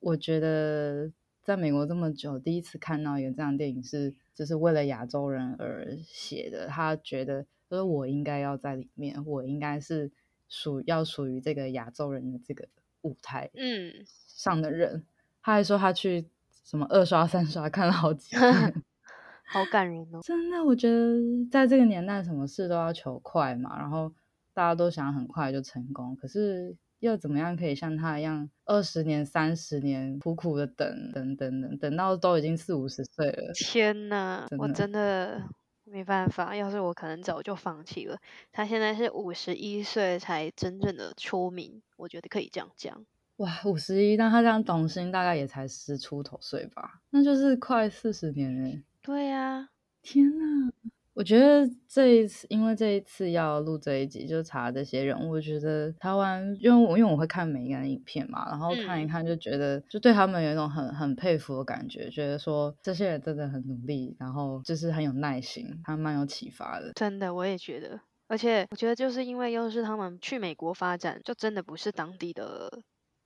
[0.00, 1.10] 我觉得
[1.42, 6.66] 在美国这么久，第一次看到一个这样的电影是，就是为了亚洲人而写的。
[6.68, 10.12] 他觉得，说我应该要在里面，我应该是
[10.48, 12.68] 属要属于这个亚洲人的这个
[13.02, 14.94] 舞台，嗯，上的人。
[14.96, 15.06] 嗯、
[15.42, 16.26] 他还说他去
[16.64, 18.82] 什么二刷三刷看了好几 遍，
[19.46, 20.20] 好感人哦！
[20.22, 21.18] 真的，我觉得
[21.50, 24.12] 在这个年代，什么事都要求快嘛，然后
[24.54, 26.76] 大家都想很快就成功，可是。
[27.00, 33.52] 又怎么样可以像他一样，二十年、三十年苦苦的等，等等等，等到都已经四五十岁了。
[33.54, 35.42] 天哪，真我真的
[35.84, 36.56] 没办法。
[36.56, 38.18] 要是我，可能早就放弃了。
[38.50, 43.04] 他现在是五十一岁才真正的出名，我觉得可以这样讲。
[43.36, 47.00] 哇，五十一，那他这样童星大概也才十出头岁吧？
[47.10, 48.82] 那就是快四十年哎。
[49.00, 49.68] 对呀、啊，
[50.02, 50.72] 天哪！
[51.18, 66.92] 我觉得这一次，因为这一次要录这一集，就查这些人物，我觉得台湾，因为我因为我会看每一个人影片嘛，然后看一看就觉得，就对他们有一种很很佩服的感觉，觉得说这些人真的很努力，然后就是很有耐心，还蛮有启发的。
[66.94, 72.70] 真的，我也觉得，而且我觉得就是因为又是他们去美国发展，就真的不是当地的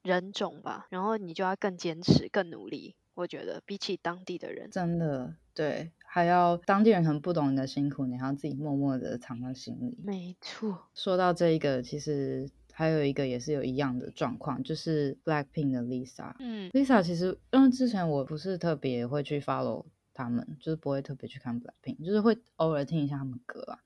[0.02, 2.94] 人种吧，然后你就要更坚持、更努力。
[3.14, 5.90] 我觉得比起当地的人，真的对。
[6.05, 9.98] 还要当地人很不懂你的辛苦，你还要自己默默的藏在心里。
[10.05, 10.79] 没错。
[10.94, 16.35] 说到这一个，其实还有一个也是有一样的状况，就是 Blackpink 的 Lisa。
[16.38, 23.79] 嗯，Lisa 其实因为之前我不是特别会去 follow 他们，就是不会特别去看 Blackpink，就是会偶尔听一下他们歌啊。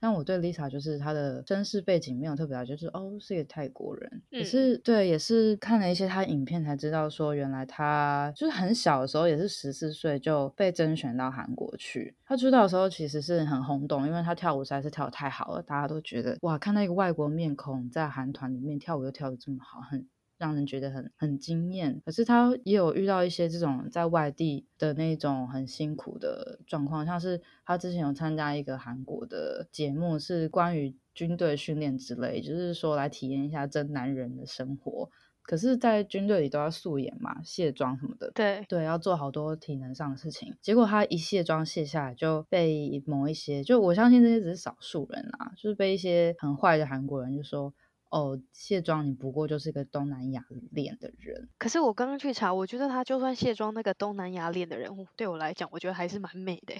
[0.00, 12.14] 但我对 Lisa 就是她的身世背景没有特别了解，就是哦是一个泰国人，也是对，也是看了一些她影片才知道说，原来她就是很小的时候也是十四岁就被甄选到韩国去。
[12.24, 20.06] 她出道的时候其实是很轰动，因为她跳舞实在是跳得太好了，大家都觉得哇，看到一个外国面孔在韩团里面跳舞又跳得这么好，很
[20.40, 22.02] 让人觉得很很惊艳。
[22.04, 35.08] 可是他也有遇到一些这种在外地的那种很辛苦的状况，像是他之前有参加一个韩国的节目，是关于军队训练之类，就是说来体验一下真男人的生活。
[35.42, 38.30] 可是，在军队里都要素颜嘛，卸妆什么的。
[38.32, 40.54] 对对，要做好多体能上的事情。
[40.60, 47.74] 结果他一卸妆卸下来，就被某一些，就我相信这些只是少数人啊，就是被一些很坏的韩国人就说
[48.10, 56.74] ：“哦，卸妆你不过就是个东南亚脸的人。”可是我刚刚去查，我觉得他就算卸妆，那个东南亚脸的人，对我来讲，我觉得还是蛮美的，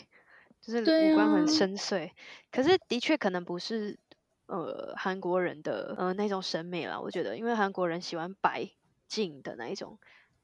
[0.61, 2.09] 就是五官很深邃。
[2.09, 2.11] 啊、
[2.53, 3.99] 可是的确可能不是。
[4.53, 8.69] 呃，韩国人的呃那种审美啦，我觉得，因为韩国人喜欢白
[9.07, 10.01] 净的那一种，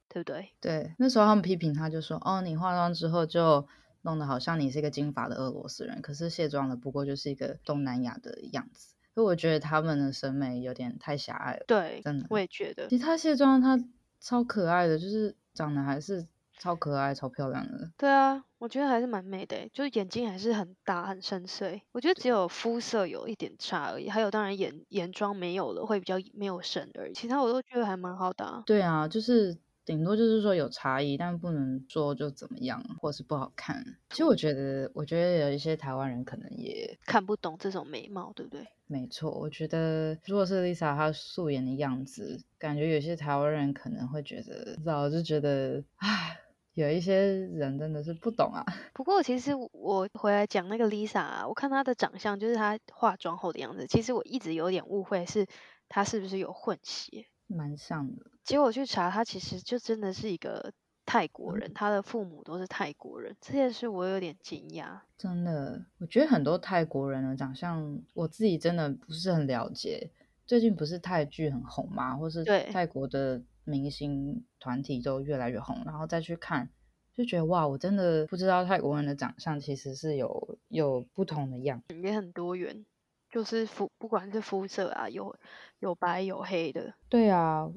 [0.09, 0.53] 对不对？
[0.61, 3.67] 对，那时候他们批评他，就说：“哦，你化妆之后就
[4.03, 11.65] 弄得好像你是一个金发的俄罗斯人，可是卸妆了，不过就是一个东南亚的样子。”所以我觉得他们的审美有点太狭隘了。
[11.67, 12.87] 对，真的，我也觉得。
[12.87, 13.77] 其实他卸妆，他
[14.21, 16.25] 超可爱的，就是长得还是。
[16.59, 17.91] 超可爱、超漂亮的。
[17.99, 21.83] 对啊，我觉得还是蛮美的，就是眼睛还是很大、很深邃。
[21.93, 27.13] 我觉得只有肤色有一点差而已，还有当然眼眼妆没有了，会比较没有神而已。
[27.13, 28.63] 其他我都觉得还蛮好的啊。
[28.65, 33.83] 对啊，就是顶多就是说有差异，但不能说就怎么样，或是不好看。
[34.11, 38.67] 其实我觉得，我觉得有一些台湾人可能也看不懂这种美貌，对不对？
[38.89, 46.41] 没错，我觉得如果是 Lisa 她素颜的样子，感觉有些台湾人可能会觉得，早就觉得唉。
[46.75, 48.63] 有一些人真的是不懂啊。
[48.93, 53.87] 不过其实我回来讲那个 Lisa 啊，我看她的长相，就是她化妆后的样子。
[53.87, 55.47] 其实我一直有点误会，是
[55.89, 57.25] 她是不是有混血？
[57.47, 58.27] 蛮像的。
[58.47, 60.73] 结果去查，他其实就真的是一个
[61.05, 63.37] 泰国人，他的父母都是泰国人。
[63.41, 65.01] 这件事我有点惊讶。
[65.19, 70.11] 真的，我觉得很多泰国人的长相，我自己真的不是很了解。
[70.47, 72.17] 最近不是泰剧很红吗？
[72.17, 73.43] 或是泰国的。
[73.69, 76.71] 明星团体都越来越红，然后再去看，
[77.13, 82.87] 就觉得哇，我真的不知道泰国人的长相其实是有有不同的样子，也很多元，
[83.29, 85.35] 就是肤不管是肤色啊，有
[85.81, 86.95] 有白有黑的。
[87.09, 87.69] 对啊，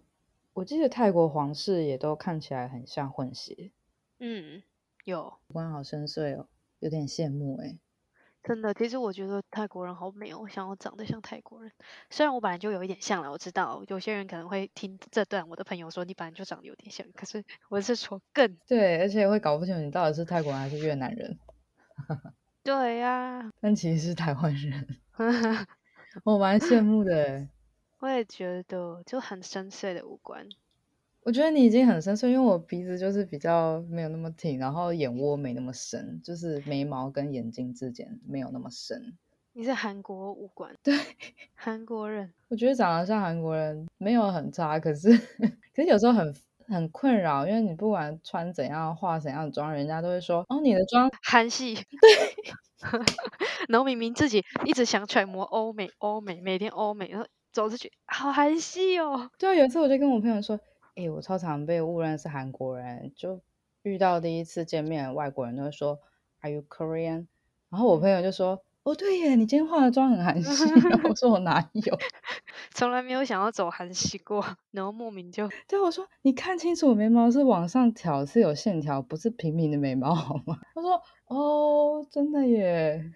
[0.59, 3.71] 我记得泰国皇室也都看起来很像混血。
[4.19, 4.61] 嗯，
[5.05, 6.47] 有，五官好深邃哦，
[6.79, 7.77] 有点羡慕哎。
[8.43, 11.71] 真的，其实我觉得泰国人好美哦，我想要长得像泰国人。
[12.09, 21.39] 虽然我本来就有一点像了，我知道有些人可能会听这段，我的朋友说你本来就长得有点像，可是我是说更对，而且会搞不清楚你到底是泰国人还是越南人。
[22.63, 24.97] 对呀、啊，但其实是台湾人
[26.25, 27.47] 我蛮羡慕的。
[27.99, 30.47] 我也觉得，就很深邃的五官。
[31.23, 39.17] 我觉得你已经很深邃，因为我鼻子就是比较没有那么挺，然后眼窝没那么深，就是眉毛跟眼睛之间没有那么深。
[39.51, 40.73] 你是韩国五官？
[40.81, 40.95] 对，
[41.55, 42.31] 韩国人。
[42.47, 45.09] 我觉得长得像韩国人没有很差，可是
[45.75, 46.33] 可是有时候很
[46.67, 51.75] 很困扰，因为你不管穿怎样、化怎样的妆，人家都会说哦，你的妆韩系。
[51.75, 51.81] 对，
[53.67, 59.29] 然后明明自己一直想揣摩欧美，欧美每天欧美，然后走出去好韩系哦。
[59.37, 60.59] 对啊，有一次我就跟我朋友说。
[60.95, 63.39] 哎、欸，我超常被误认是韩国人，就
[63.83, 65.97] 遇到第一次见面，外国人都会说
[66.41, 67.27] “Are you Korean？”
[67.69, 70.65] 然后我朋友就说：“哦，对耶，你今天化的妆很韩系。
[70.89, 71.97] ”然后我说：“我哪有？
[72.75, 83.09] 从来没有想要走韩系过。”然后莫名就对我说：“你看清楚，我眉毛是往上挑，是有线条，不是平平的眉毛，好吗？” 他说：“哦，真的耶，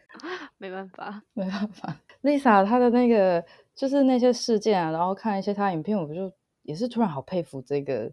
[0.58, 1.98] 没办法，没办法。
[2.22, 3.44] ”Lisa 她的那个
[3.76, 6.32] 就是那些事件啊，然后看一些她影片，我就。
[6.64, 8.10] 也是突然好佩服这个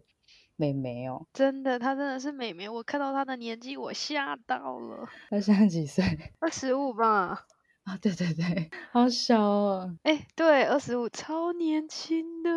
[0.57, 2.67] 美眉哦，真的，她真的是美眉。
[2.67, 5.07] 我看到她的年纪，我吓到了。
[5.29, 6.03] 她现在几岁？
[6.39, 7.45] 二十五吧。
[7.83, 9.97] 啊，对对对，好小哦。
[10.03, 12.49] 哎，对，二十五，超年轻的。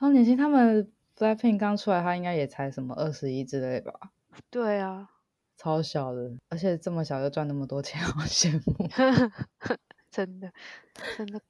[0.00, 3.92] 超年轻，他们 Blackpink 刚出来，他应该也才什么二十一之类吧？
[4.50, 5.10] 对啊，
[5.56, 8.88] 超小的，而且这么小就赚那么多钱，好羡慕。
[10.10, 10.52] 真的，
[11.16, 11.40] 真的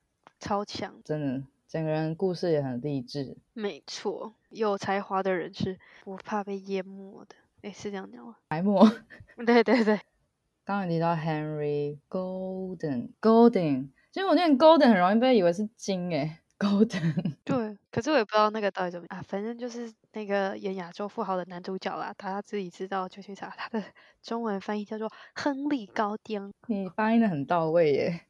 [0.40, 1.44] 超强，真的。
[1.68, 3.36] 整个人故事也很励志。
[3.52, 7.36] 没错，有才华的人是不怕被淹没的。
[7.62, 8.36] 诶，是这样讲吗？
[8.48, 8.88] 埋没。
[9.46, 10.00] 对对对。
[10.64, 17.36] 刚刚提到 Henry Golden，Golden，其实我念 Golden 很容易被以为是金诶，Golden。
[17.44, 23.82] 对，可是我也不知道那个到底怎么啊，反正就是那个演亚洲富豪的男主角啦，他自己知道就去查，他的
[24.22, 26.52] 中文翻译叫做亨利高丁。
[26.66, 28.20] 你发音的很到位耶，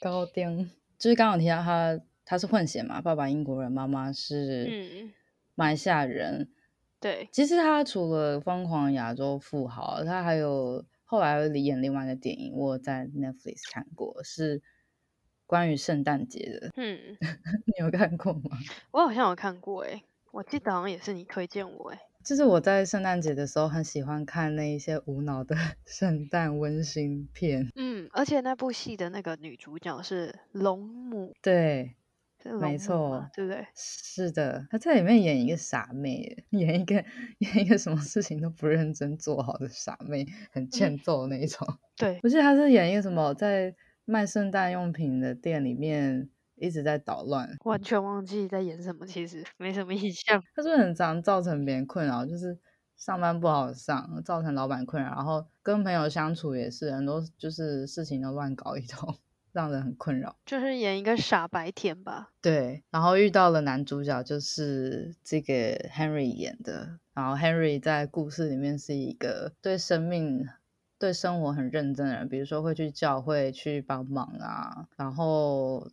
[0.00, 0.70] 高丁，
[1.04, 2.00] 就是刚刚提到他。
[2.26, 5.12] 他是混血嘛，爸爸英国人，妈妈是
[5.54, 6.40] 马来西亚人。
[6.40, 6.48] 嗯、
[6.98, 14.62] 对，其实他除了《疯狂亚洲富豪》，他还有后来演另外一个电影，我在 Netflix 看过，是
[15.44, 16.70] 关于圣诞节的。
[16.76, 16.98] 嗯，
[17.66, 18.56] 你有看过吗？
[18.92, 21.98] 我好像有看过诶，我记得好像也是你推荐我诶。
[22.24, 27.70] 就是我在圣诞节的时候很喜欢看那一些无脑的 圣诞温馨片。
[27.76, 31.34] 嗯，而且那部戏的那个女主角是龙母。
[31.42, 31.96] 对。
[32.58, 33.66] 没错，对不对？
[33.74, 36.94] 是的，她在里面演一个傻妹， 演一个
[37.38, 41.66] 演一个什么事情都不认真做好的傻妹，很欠揍那一种。
[41.70, 50.42] 嗯、 对，我记得她是演一个什么，在卖圣诞用品的店里面一直在捣乱，完全忘记在演什么，其实没什么印象。
[50.54, 52.58] 她是不是很常造成别人困扰，就是
[53.04, 59.14] 上班不好上，造成老板困扰，然后跟朋友相处也是很多，就是事情都乱搞一通。
[59.52, 62.32] 让人很困扰，就是演一个傻白甜吧。
[62.40, 66.98] 对，然后遇到了男主角，就是这个 Henry 演的。
[67.12, 70.48] 然后 Henry 在故事里面是一个对生命、
[70.98, 75.88] 对生活很认真的人，比如说会去教会去帮忙啊，然后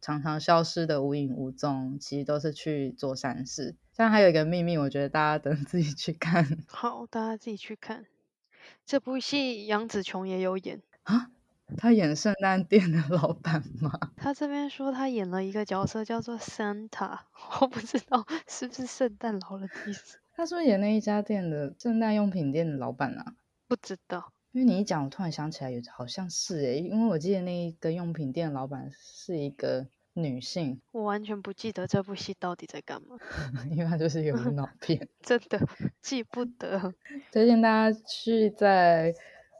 [0.00, 3.76] 常常消失的无影无踪，其实都是去做善事。
[3.96, 6.46] 但还有一个秘密，我觉得大家等 自己去看。
[6.66, 8.04] 好，大家自己去看
[8.84, 11.30] 这部戏，杨紫琼也有演啊。
[11.78, 13.98] 她演圣诞店的老板吗？
[14.16, 17.20] 她这边说她演了一个角色叫做 Santa，
[17.60, 20.18] 我不知道是不是圣诞老人的意思。
[20.36, 23.34] 他说演那一家店的圣诞用品店的老板啊？
[23.66, 30.80] 不知道，因为你一讲，我突然想起来，有好像是诶，因为我记得那一个用品店的老板是一个女性。
[30.92, 33.16] 我完全不记得这部戏到底在干嘛，
[33.70, 35.60] 因为它就是一个无脑 片，真的
[36.00, 36.94] 记不得。
[37.30, 39.14] 推荐大家去在。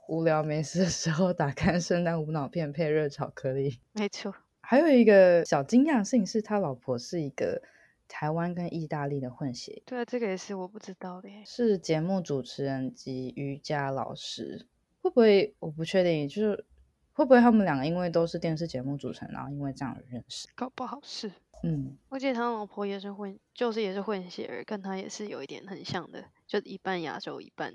[0.06, 3.80] 无聊没事的时候，打开圣诞无脑片配热巧克力。
[3.94, 7.62] 没错，还有一个小惊讶性是，他老婆是一个
[8.06, 9.82] 台湾跟意大利的混血。
[9.86, 11.30] 对啊，这个也是我不知道的。
[11.46, 14.66] 是节目主持人及瑜伽老师，
[15.00, 15.54] 会不会？
[15.58, 16.66] 我不确定，就是
[17.14, 20.46] 会不会他们两个因为都是电视节目主持人，然后因为这样而认识？
[20.54, 21.32] 搞不好是。
[21.62, 27.74] 嗯，我记得他老婆也是混，就是也是混血儿，跟他也是有一点很像的，就一半亚洲一半。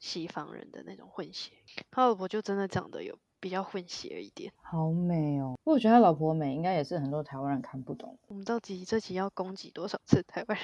[0.00, 1.52] 西方人的那种混血，
[1.90, 5.54] 他老婆就真的长得有比较混血一点，好美哦！
[5.62, 8.18] 不过我觉得他老婆美，应该也是很多台湾人看不懂。
[8.26, 10.58] 我们到底这集要攻击多少次台湾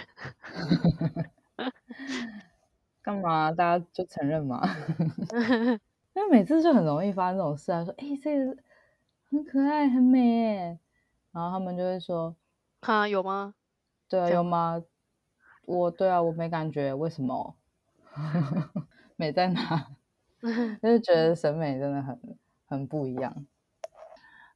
[1.57, 1.73] 人？
[3.01, 3.51] 干嘛？
[3.51, 4.61] 大家就承认嘛？
[6.15, 8.57] 因为每次就很容易发生这种事啊，说哎、欸，这个
[9.31, 10.79] 很可爱，很美哎，
[11.33, 12.35] 然后他们就会说，
[12.83, 13.55] 哈，有吗？
[14.09, 14.83] 对啊，有吗？
[15.67, 17.57] 我对啊，我没感觉，为什么？
[19.17, 19.89] 美在哪？
[20.83, 22.19] 就是觉得审美真的很
[22.67, 23.47] 很不一样。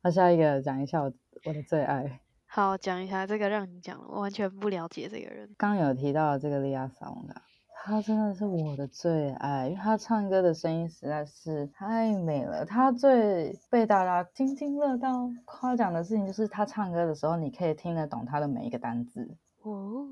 [0.03, 1.12] 那下一个讲一下我
[1.45, 2.21] 我的最爱。
[2.47, 5.55] 好，讲一下这个，让你讲，我完全不了解这个人。
[5.57, 7.43] 刚有提到的这个利亚莎翁嘎，
[7.87, 12.64] 她真的是我的最爱，因为他唱歌的声音实在是太美了。
[12.64, 19.37] 他最被大家津津乐道夸奖的事情，就是他唱歌的时候，你可以听得懂他的每一个单字。
[19.61, 20.07] 哦，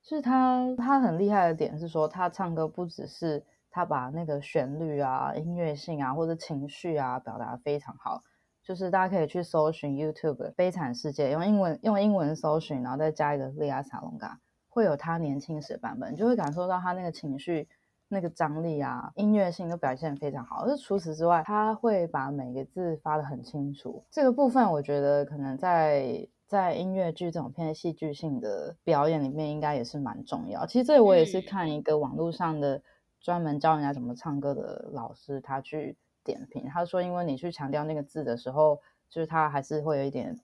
[0.00, 3.44] 就是他他很厉害的点是说，他唱歌不只是。
[3.74, 8.22] 他把那个旋律啊、音乐性啊或者情绪啊表达得非常好，
[8.62, 14.38] 就是大家可以去搜寻 YouTube《悲惨世界》，用英文用英文搜寻，然后再加一个利亚萨隆嘎，
[14.72, 17.68] 会有他年轻时的版本，就会感受到他那个情绪、
[18.08, 20.64] 那个张力啊、音乐性都表现得非常好。
[20.64, 24.02] 而除此之外，他会把每个字发的很清楚。
[24.10, 30.64] 这个部分我觉得可能在在音乐剧这种偏戏剧性的表演里面，应该也是蛮重要。
[30.64, 32.82] 其实这我也是看一个网络上的。
[33.24, 40.36] 专门教人家怎么唱歌的老师，他去点评，他说：“因为你去强调那个字的时候，就是他还是会有一点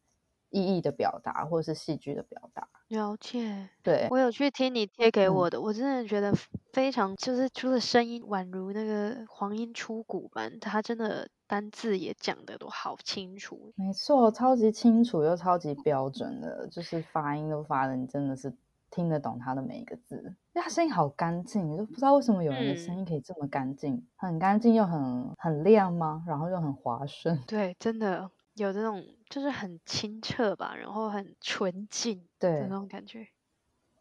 [0.50, 6.32] 意义的表达，或者是戏剧的表达。”了解，对，我有去听你贴给我的，嗯、我真的觉得
[6.72, 13.72] 非常，就是除了声音宛如那个黄莺出谷般，他真的单字也讲的都好清楚。
[13.76, 18.52] 没错，超级清楚又超级标准的，就是发音都发的，你真的是。
[18.90, 26.24] 听得懂他的每一个字，因为他声音好干净，你都不知道为什么有人的声音可以这么干净，嗯、很干净又很很亮吗？
[26.26, 27.38] 然后又很滑顺。
[27.46, 33.26] 对，真的有这种就是很清澈吧，然后很纯净的那种感觉。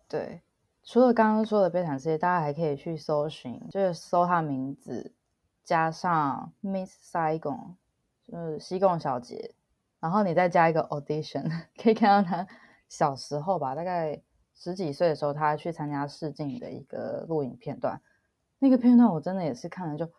[0.08, 0.42] 对，
[0.84, 5.14] 除了刚刚说的《悲惨世界》，大家还可以去搜寻，就是搜他名字
[5.64, 7.76] 加上 Miss Saigon，
[8.24, 9.54] 就是西贡小姐，
[10.00, 11.50] 然后你再加一个 audition，
[11.82, 12.48] 可以看到他
[12.90, 14.22] 小时候吧，大概。
[14.60, 18.02] 十几岁的时候，他去参加试镜的一个录影片段，
[18.58, 20.10] 那个片段我真的也是看了就，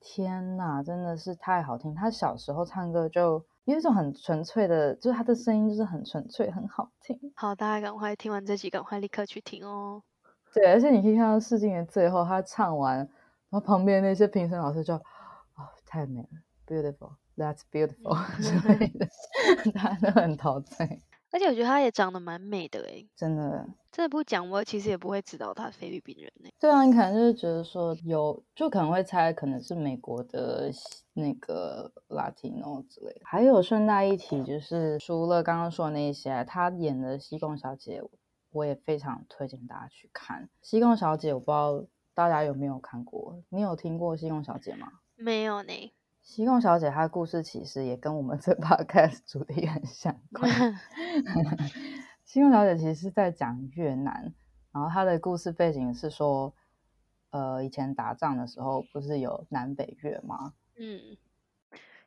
[0.00, 1.94] 天哪，真的是太好听。
[1.94, 7.18] 他小时候唱歌就有一种很纯粹的，就是他的声音就是很纯粹，很好听。
[7.34, 10.00] 好，大家赶快听完这集，赶快立刻去听哦。
[10.54, 13.08] 对，而且你可以看到试镜的最后，他唱完，然
[13.50, 16.28] 后旁边那些评审老师就，哦，太美了
[16.64, 19.08] ，beautiful，that's beautiful 之类的，
[19.74, 21.02] 大家都很陶醉。
[21.36, 23.68] 而且我觉得她也长得蛮美的诶，真的。
[23.92, 26.48] 这不讲我其实也不会知道她是菲律宾人呢。
[26.58, 30.70] 对啊，你可能就是觉得说有，就可能会猜可能是美国的
[31.12, 33.20] 那个 Latino 之类的。
[33.24, 38.02] 还有顺带一提，就是除了刚刚说的那些，她演的西贡小姐，
[38.52, 40.48] 我也非常推荐大家去看。
[40.62, 41.84] 西贡小姐，我不知道
[42.14, 43.42] 大家有没有看过？
[43.50, 44.88] 你有听过西贡小姐吗？
[45.16, 45.92] 没有呢。
[46.26, 50.50] 西贡小姐她的故事其实也跟我们这 podcast 主题很相关。
[52.26, 54.34] 西贡小姐其实是在讲越南，
[54.72, 56.52] 然后她的故事背景是说，
[57.30, 60.54] 呃，以前打仗的时候不是有南北越吗？
[60.76, 61.16] 嗯，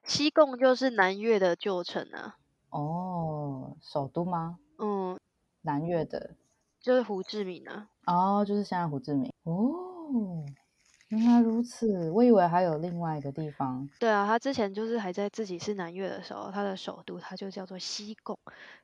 [0.04, 2.36] 西贡就是南越的旧城啊。
[2.72, 4.60] 哦，首都吗？
[4.80, 5.18] 嗯，
[5.62, 6.36] 南越的，
[6.82, 7.90] 就是胡志明啊。
[8.06, 9.32] 哦，就是现在胡志明。
[9.44, 10.46] 哦。
[11.10, 13.90] 原来如此，我以为还有另外一个地方。
[14.00, 18.38] 对啊，他之前就是还在自己是南越的时候，他的首都他就叫做西贡，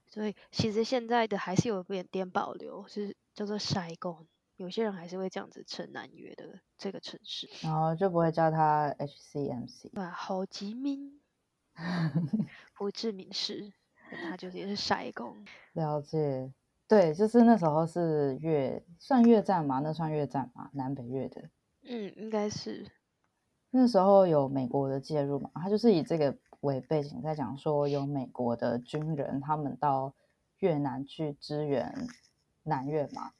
[0.07, 4.25] 所以其实现在的还是有一点点保留，是叫做塞贡。
[4.57, 9.91] 有些人还是会这样子称南越的这个城市，然后就不会叫他 HCMC。
[9.93, 11.19] 对啊，胡志明，
[12.73, 13.71] 胡志明市，
[14.29, 15.35] 他就是也是塞贡。
[15.73, 16.51] 了解，
[16.87, 21.49] 对，就是那时候是越算越战嘛，那算越战嘛，南北越的。
[21.87, 22.85] 嗯，应该是
[23.71, 30.13] 那时候有美国的介入嘛，他就是以这个为背景在讲说，有美国的军人他们到
[30.59, 31.93] 越南去支援
[32.63, 33.31] 南越嘛。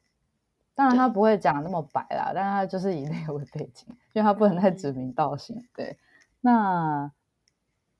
[0.74, 5.56] 当然他不会讲那么白啦，但是他就是以那个为背景，因为他不能太指名道姓。
[5.56, 5.98] 嗯、对，
[6.42, 7.10] 那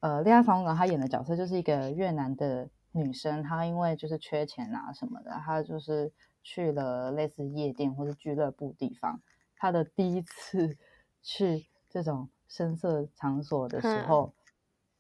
[0.01, 9.22] 呃，恋爱防空港他演的角色就是一个越南的女生，她因为就是缺钱啊什么的，她就是去了类似夜店或者俱乐部地方。
[9.57, 10.76] 他的第一次
[11.22, 14.32] 去这种深色场所的时候，嗯、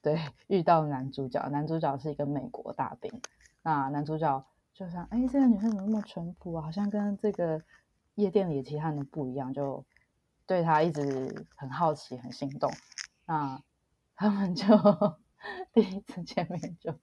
[0.02, 3.20] 对， 遇到男主角，男主角是一个美国大兵。
[3.62, 4.44] 那男主角
[4.74, 6.62] 就想，哎，这个女生怎么那么淳朴啊？
[6.62, 7.62] 好像跟这个
[8.16, 9.84] 夜店里其他人不一样，就
[10.46, 12.70] 对他一直很好奇，很心动。
[13.26, 13.62] 那
[14.16, 14.66] 他们就
[15.72, 16.94] 第一次见面就，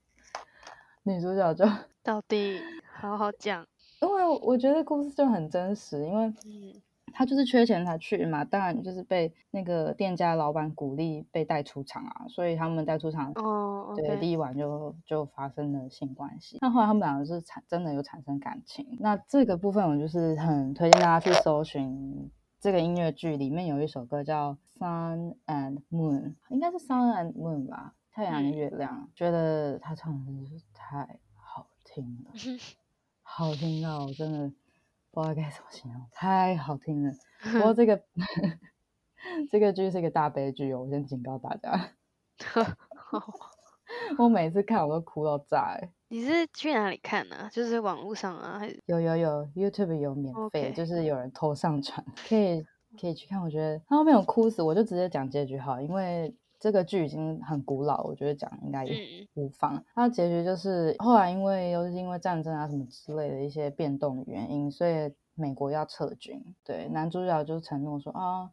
[1.03, 1.65] 女主角就
[2.01, 2.59] 到底
[2.99, 3.67] 好好讲，
[4.01, 6.81] 因为我觉得故事就很真实，因为嗯。
[7.13, 14.07] 他就是缺钱才去嘛，当然就是被那个店家老板鼓励被带出场啊，所以他们带出场，哦，oh, okay.
[14.07, 16.57] 对，第一晚就就发生了性关系。
[16.59, 18.97] 那后来他们两个是产真的有产生感情。
[18.99, 29.01] 那这个部分我就是很推荐大家去搜寻这个音乐剧，里面有一首歌叫《Sun and Moon》，应该是《Sun and Moon》吧，太阳与月亮。
[29.01, 32.31] 嗯、觉得他唱的真是太好听了，
[33.21, 34.51] 好听到我真的。
[35.13, 37.11] 不知道该怎么形容，太好听了。
[37.51, 38.03] 不过 这个
[39.51, 41.91] 这个剧是一个大悲剧哦，我先警告大家。
[44.17, 45.79] 我每次看我都哭到炸。
[46.07, 47.49] 你是去哪里看呢、啊？
[47.53, 48.81] 就是网络上啊，还是？
[48.87, 50.75] 有有有，YouTube 有免费，Okay.
[50.75, 52.65] 就是有人偷上传，可以
[52.99, 53.39] 可以去看。
[53.39, 56.35] 我觉得他后面有哭死，我就直接讲结局好，因为。
[56.63, 59.83] 这个剧已经很古老，我觉得讲应该也无妨。
[59.93, 66.41] 它的结局就是后来因为又是因为战争啊什么之类的一些变动的原因，所以美国要撤军。
[66.63, 68.49] 对，男主角就承诺说啊，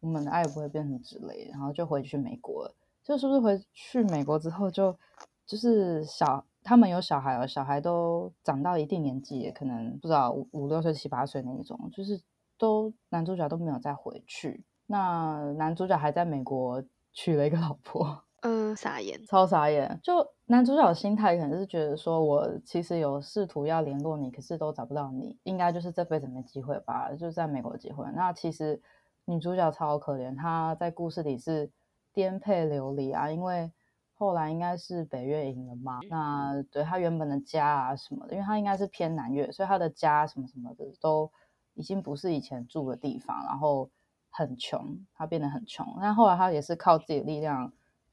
[0.00, 2.74] 我们的爱不会变成之类的，然后就回去美国了。
[3.04, 4.96] 就是不是回去美国之后就
[5.44, 12.18] 就是小他们有小孩了，小孩都长到一定年纪，可能不知道五五六岁七八岁那一种，就是
[12.56, 14.64] 都男主角都没有再回去。
[14.86, 16.82] 那男主角还在美国。
[17.12, 19.98] 娶了一个老婆，嗯，傻眼，超傻眼。
[20.02, 28.12] 就男主角的心态可能是觉得说，我其实有试图要联络你，可是都找不到你，应该就是这辈子没机会吧，就在美国结婚。
[28.14, 28.80] 那其实
[29.24, 31.70] 女主角超可怜，她在故事里是
[32.12, 33.70] 颠沛流离啊，因为
[34.14, 36.00] 后来应该是北越赢了嘛。
[36.08, 41.30] 那对她原本的家啊什么的，因为她应该是偏南越，所以她的家什么什么的都
[41.74, 43.90] 已经不是以前住的地方，然后。
[44.30, 47.72] 很穷，他变得很穷，但后来他也是靠自己的力量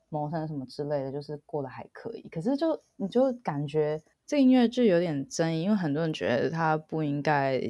[0.10, 2.28] 谋生什么之类的，就是过得还可以。
[2.30, 7.62] 可是就你就感觉这音乐剧有点争议，因为很多人觉得他不应该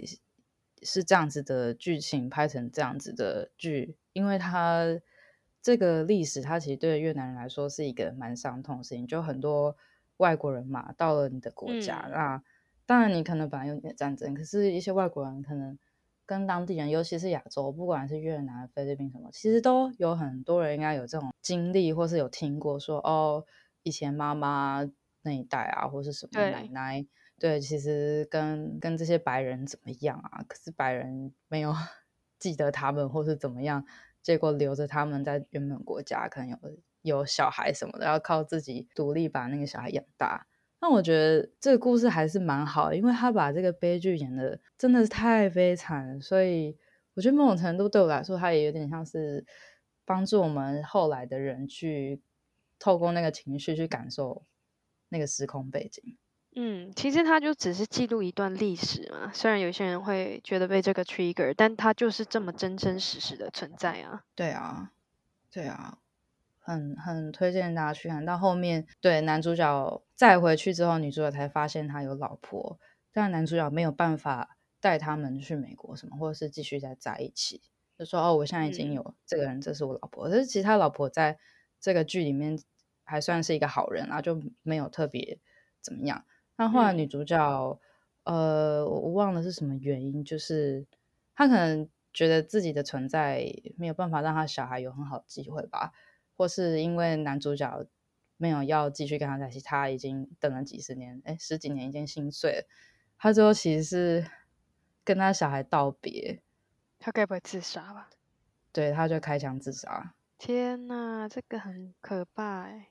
[0.82, 5.00] 是这样子的剧情拍成这样子的剧，因为他
[5.62, 9.06] 这个历史，他其实对越南人来说是一个蛮伤痛的事情。
[9.06, 9.76] 就很多
[10.18, 12.44] 外国人嘛，到了你的国家，嗯、那
[12.86, 15.78] 当然你可能本来有你的战争，可是一些外国人可能。
[16.28, 23.46] 跟当地人，尤其是亚洲，不管是越南、菲律宾什么，其实都有很多人应该有这种经历，或是有听过说哦，
[23.84, 24.88] 以前妈妈
[25.22, 27.02] 那一代啊，或是什么奶奶，
[27.40, 30.44] 对，对，其实跟跟这些白人怎么样啊？
[30.48, 31.74] 可是白人没有
[32.38, 33.86] 记得他们，或是怎么样，
[34.22, 36.58] 结果留着他们在原本国家，可能有
[37.02, 40.46] 有小孩什么的，要靠自己独立把那个小孩养大。
[40.80, 46.78] 但我觉得这个故事还是蛮好，因为他把这个悲剧演的真的是太悲惨，所以
[47.16, 49.46] 我觉得某种程度对我来说，他也有点像是
[50.06, 52.22] 帮助我们后来的人去
[52.78, 54.44] 透过那个情绪去感受
[55.10, 56.18] 那个时空背景。
[56.56, 64.24] 嗯，其实他就只是记录一段历史嘛，虽然有些人会觉得被这个 trigger，但他就是这么真真实实的存在啊。
[64.36, 64.92] 对啊，
[65.52, 65.98] 对啊。
[66.68, 72.78] 很很推荐大家去看，到后面对男主角再回去之后，女主角才发现他有老婆，
[73.14, 77.62] 但男主角没有办法带他们去美国什么，或者是继续再在一起，
[77.98, 80.26] 就说哦，我现在已经有这个人，这是我老婆。
[80.26, 81.40] 可是其实他老婆在
[81.80, 82.60] 这个剧里面
[83.06, 85.40] 还算是一个好人啊，就没有特别
[85.82, 86.26] 怎么样。
[86.58, 87.80] 那后来女主角，
[88.26, 90.86] 呃，我忘了是什么原因，就是
[91.34, 93.46] 她可能觉得自己的存在
[93.78, 95.94] 没有办法让她小孩有很好的机会吧。
[96.38, 97.86] 或是因为男主角
[98.38, 102.68] 没有要继续跟他在一起，他已经等了几十年，哎，十几年已经心碎了。
[103.18, 104.30] 他最后其实是
[105.04, 106.44] 跟他小孩道别。
[107.00, 108.10] 他该不会自杀吧？
[108.72, 110.14] 对，他就开枪自杀。
[110.38, 112.90] 天哪，这个很可怕哎。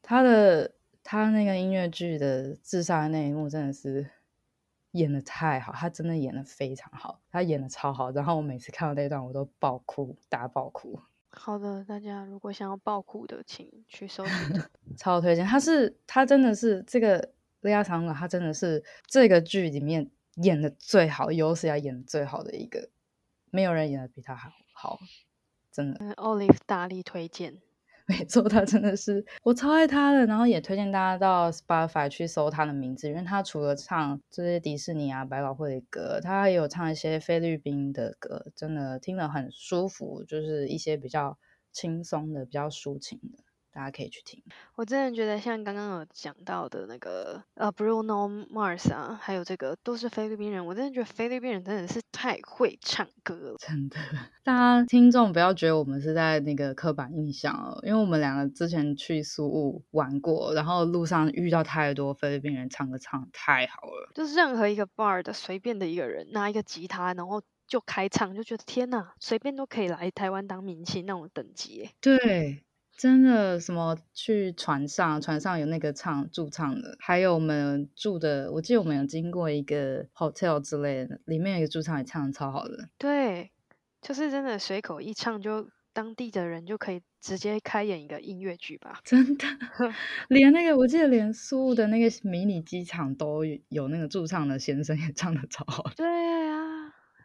[0.00, 4.08] 他的他那个音乐剧的自杀的那一幕真的是
[4.92, 8.12] 演的太好，他真的演的非常好，他演的超好。
[8.12, 11.00] 然后我每次看到那段，我都爆哭，大爆哭。
[11.36, 14.24] 好的，大家如果想要爆哭的，请去搜。
[14.96, 22.88] 超推荐，他是他真的是这个莉亚唐纳，他真的是这个剧里面演的最好，有史以来演的最好的一个，
[23.50, 24.98] 没有人演的比他还好，
[25.70, 26.14] 真的。
[26.14, 27.60] Olive 大力推荐，
[28.08, 41.38] 没错，他真的是我超爱他的，然后也推荐大家到 Spotify 去搜他的名字，因为他除了唱这些迪士尼啊、百老汇的歌，他也有唱一些菲律宾的歌，真的听了很舒服，就是一些比较
[41.72, 43.43] 轻松的、比较抒情的。
[43.74, 44.40] 大家可以去听。
[44.76, 50.64] 我真的觉得，像刚刚有讲到的那个呃，Bruno Mars 啊，还有这个都是菲律宾人。
[50.64, 53.96] 我真的觉得菲律宾人真的是太会唱歌了，真的。
[54.44, 64.12] 大家听众不要觉得我们是在那个刻板印象哦，因为我们两个之前去苏雾玩过，然后路上遇到太多菲律宾人，唱歌唱得太好了。
[64.14, 71.90] 就是任何一个 bar 的随便的一个人拿一个吉他，然后就开唱，就觉得天哪，随便都可以来台湾当明星那种等级。
[72.00, 72.62] 对。
[72.96, 82.88] 真的，什么去船上，船上有那个唱驻唱的，还有我们住的，我记得我们有经过一个 hotel 之类的，里面有一个驻唱也唱的超好的。
[82.98, 83.50] 对，
[84.00, 89.00] 就是真的随口一唱，就当地的人就可以直接开演一个音乐剧吧。
[89.04, 89.46] 真的，
[90.28, 95.84] 连那个我记得连苏的那个迷你机场都有那个驻唱的先生也唱的超好。
[95.96, 96.43] 对啊。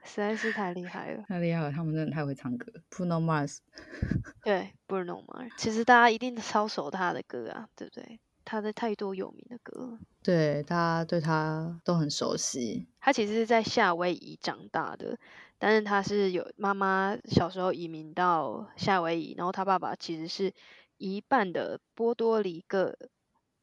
[0.04, 1.72] 实在是太厉害了，太厉害了！
[1.72, 2.72] 他们真的太会唱歌。
[2.90, 3.60] Bruno Mars，
[4.44, 8.20] 对，Bruno Mars，其实大家一定超熟他的歌啊，对不对？
[8.46, 12.88] 他的太多有名的歌，对，大家对他都很熟悉。
[13.00, 15.20] 他其实是在夏威夷长大的，
[15.60, 20.52] 但是他是有妈妈小时候移民到夏威夷，然后他爸爸其实是
[20.98, 22.98] 一半的波多黎各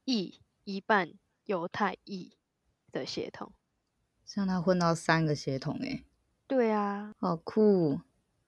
[0.05, 1.15] 裔，一半
[1.47, 2.37] 犹太裔
[2.93, 3.53] 的血统，
[4.25, 6.05] 像他混到三个血统诶。
[6.49, 7.99] 对啊，好酷，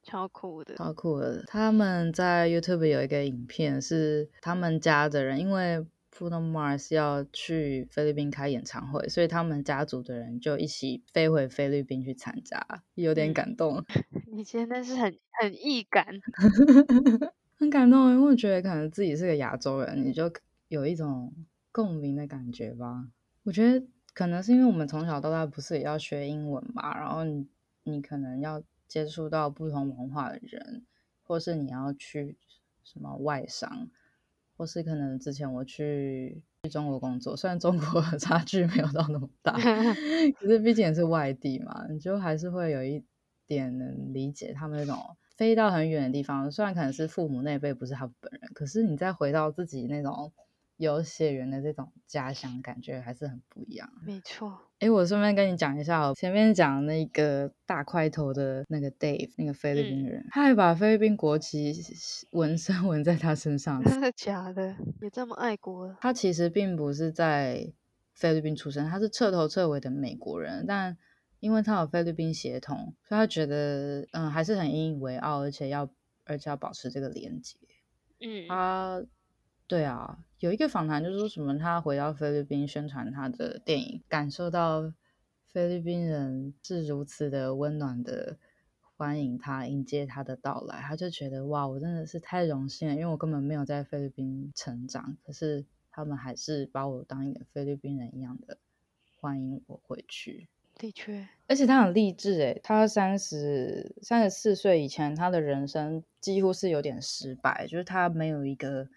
[0.05, 1.43] 超酷的，超酷的。
[1.49, 5.85] 他们在 YouTube 有一个影片，是他们家的人，因为
[6.17, 13.85] Bruno Mars 要去菲律宾开演唱会，所以他们家族的人就一起飞回菲律宾去参加，有点感动。
[14.15, 16.07] 嗯、 你真的是很很易感，
[17.59, 20.31] 很感动，因为我觉得可能自己是个亚洲人，你就
[20.69, 21.35] 有一种
[21.73, 23.09] 共鸣的感觉吧。
[23.43, 23.85] 我觉得
[24.15, 27.49] 可能是因为我们从小到大不是也要学英文嘛，然后你。
[27.89, 30.85] 你可能要接触到不同文化的人，
[31.25, 32.37] 或是你要去
[32.85, 33.89] 什么外商，
[34.57, 39.53] 或是可能之前我去去中国工作，虽然中国的差距没有到那么大，
[40.39, 43.05] 可是毕竟也是外地嘛，你就还是会有一
[43.47, 50.33] 点能理解他们那种飞到很远的地方，虽然可能是父母那辈不是他本人，可是你再回到自己那种。
[50.79, 53.91] 有血缘的这种家乡感觉还是很不一样。
[54.07, 54.68] 没错。
[54.81, 61.75] 哎，我顺便跟你讲一下哦，前面讲那个大块头的那个 Dave，那个菲律宾人，嗯、他还把菲律宾国旗
[62.31, 63.83] 纹身纹在他身上。
[63.83, 64.77] 真的 假的？
[65.01, 65.97] 也这么爱国？
[66.01, 67.73] 他其实并不是在
[68.15, 70.97] 菲律宾出生，他是彻头彻尾的美国人，但
[71.41, 75.91] 因为他有菲律宾血统，所以他觉得嗯还是很引以为傲，而且要
[76.25, 77.57] 而且要保持这个连接。
[78.21, 78.47] 嗯。
[78.49, 79.03] 他。
[79.67, 84.93] 对啊，有一个访谈就是说什么，他回到菲律宾宣传他的电影，感受到
[85.49, 88.39] 菲律宾人是如此的温暖的
[88.97, 98.59] 欢迎他，迎接他的到来，他就觉得哇，我真的是太荣幸了，因为我根本没有在菲律宾成长，可是他们还是把我当一个菲律宾人一样的
[99.17, 100.47] 欢迎我回去。
[100.77, 108.89] 的确，而且他很励志诶，他三十三十四岁以前，他的人生几乎是有点失败，就是他没有一个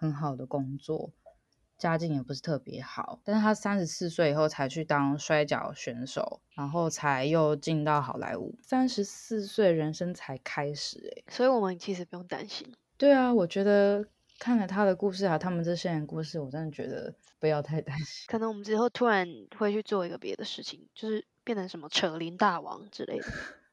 [0.00, 1.12] 很好的工作。
[1.76, 8.54] 家境也不是特别好，但是他三十四岁以后才去当摔跤选手，然后才又进到好莱坞。
[8.62, 12.70] 三十四岁人生才开始，诶，所以我们其实不用担心。
[12.98, 14.04] 对啊，我觉得
[14.38, 18.26] 看了他的故事啊，他们这些人故事，我真的觉得 不要太担心。
[18.26, 19.26] 可能我们之后突然
[19.56, 23.24] 会去做一个别的事情，就是变成什么扯铃大王之类的。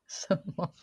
[0.08, 0.74] 什么？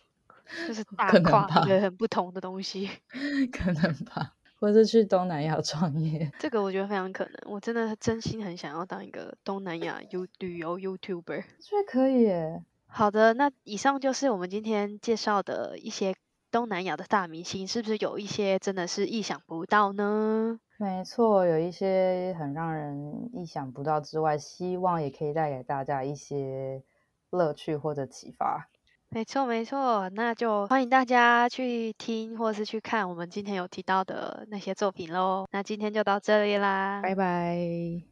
[0.68, 2.90] 就是大跨一个很不同的东西。
[3.50, 4.34] 可能吧。
[4.64, 7.34] 或是去东南亚创业，这个我觉得非常可能。
[7.44, 12.64] 我真的真心很想要当一个东南亚游旅游 YouTuber，所以可以耶。
[12.86, 16.14] 好的，那以上就是我们今天介绍的一些
[16.50, 20.58] 东南亚的大明星，是不是有一些真的是意想不到呢？
[20.78, 26.82] 没错，有一些很让人意想不到之外，希望也可以带给大家一些
[27.28, 28.70] 乐趣或者启发。
[29.14, 35.46] 没错，没错，那就欢迎大家去听或是去看我们今天有提到的那些作品喽。
[35.52, 37.56] 那今天就到这里啦，拜拜，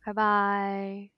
[0.05, 1.12] 拜拜。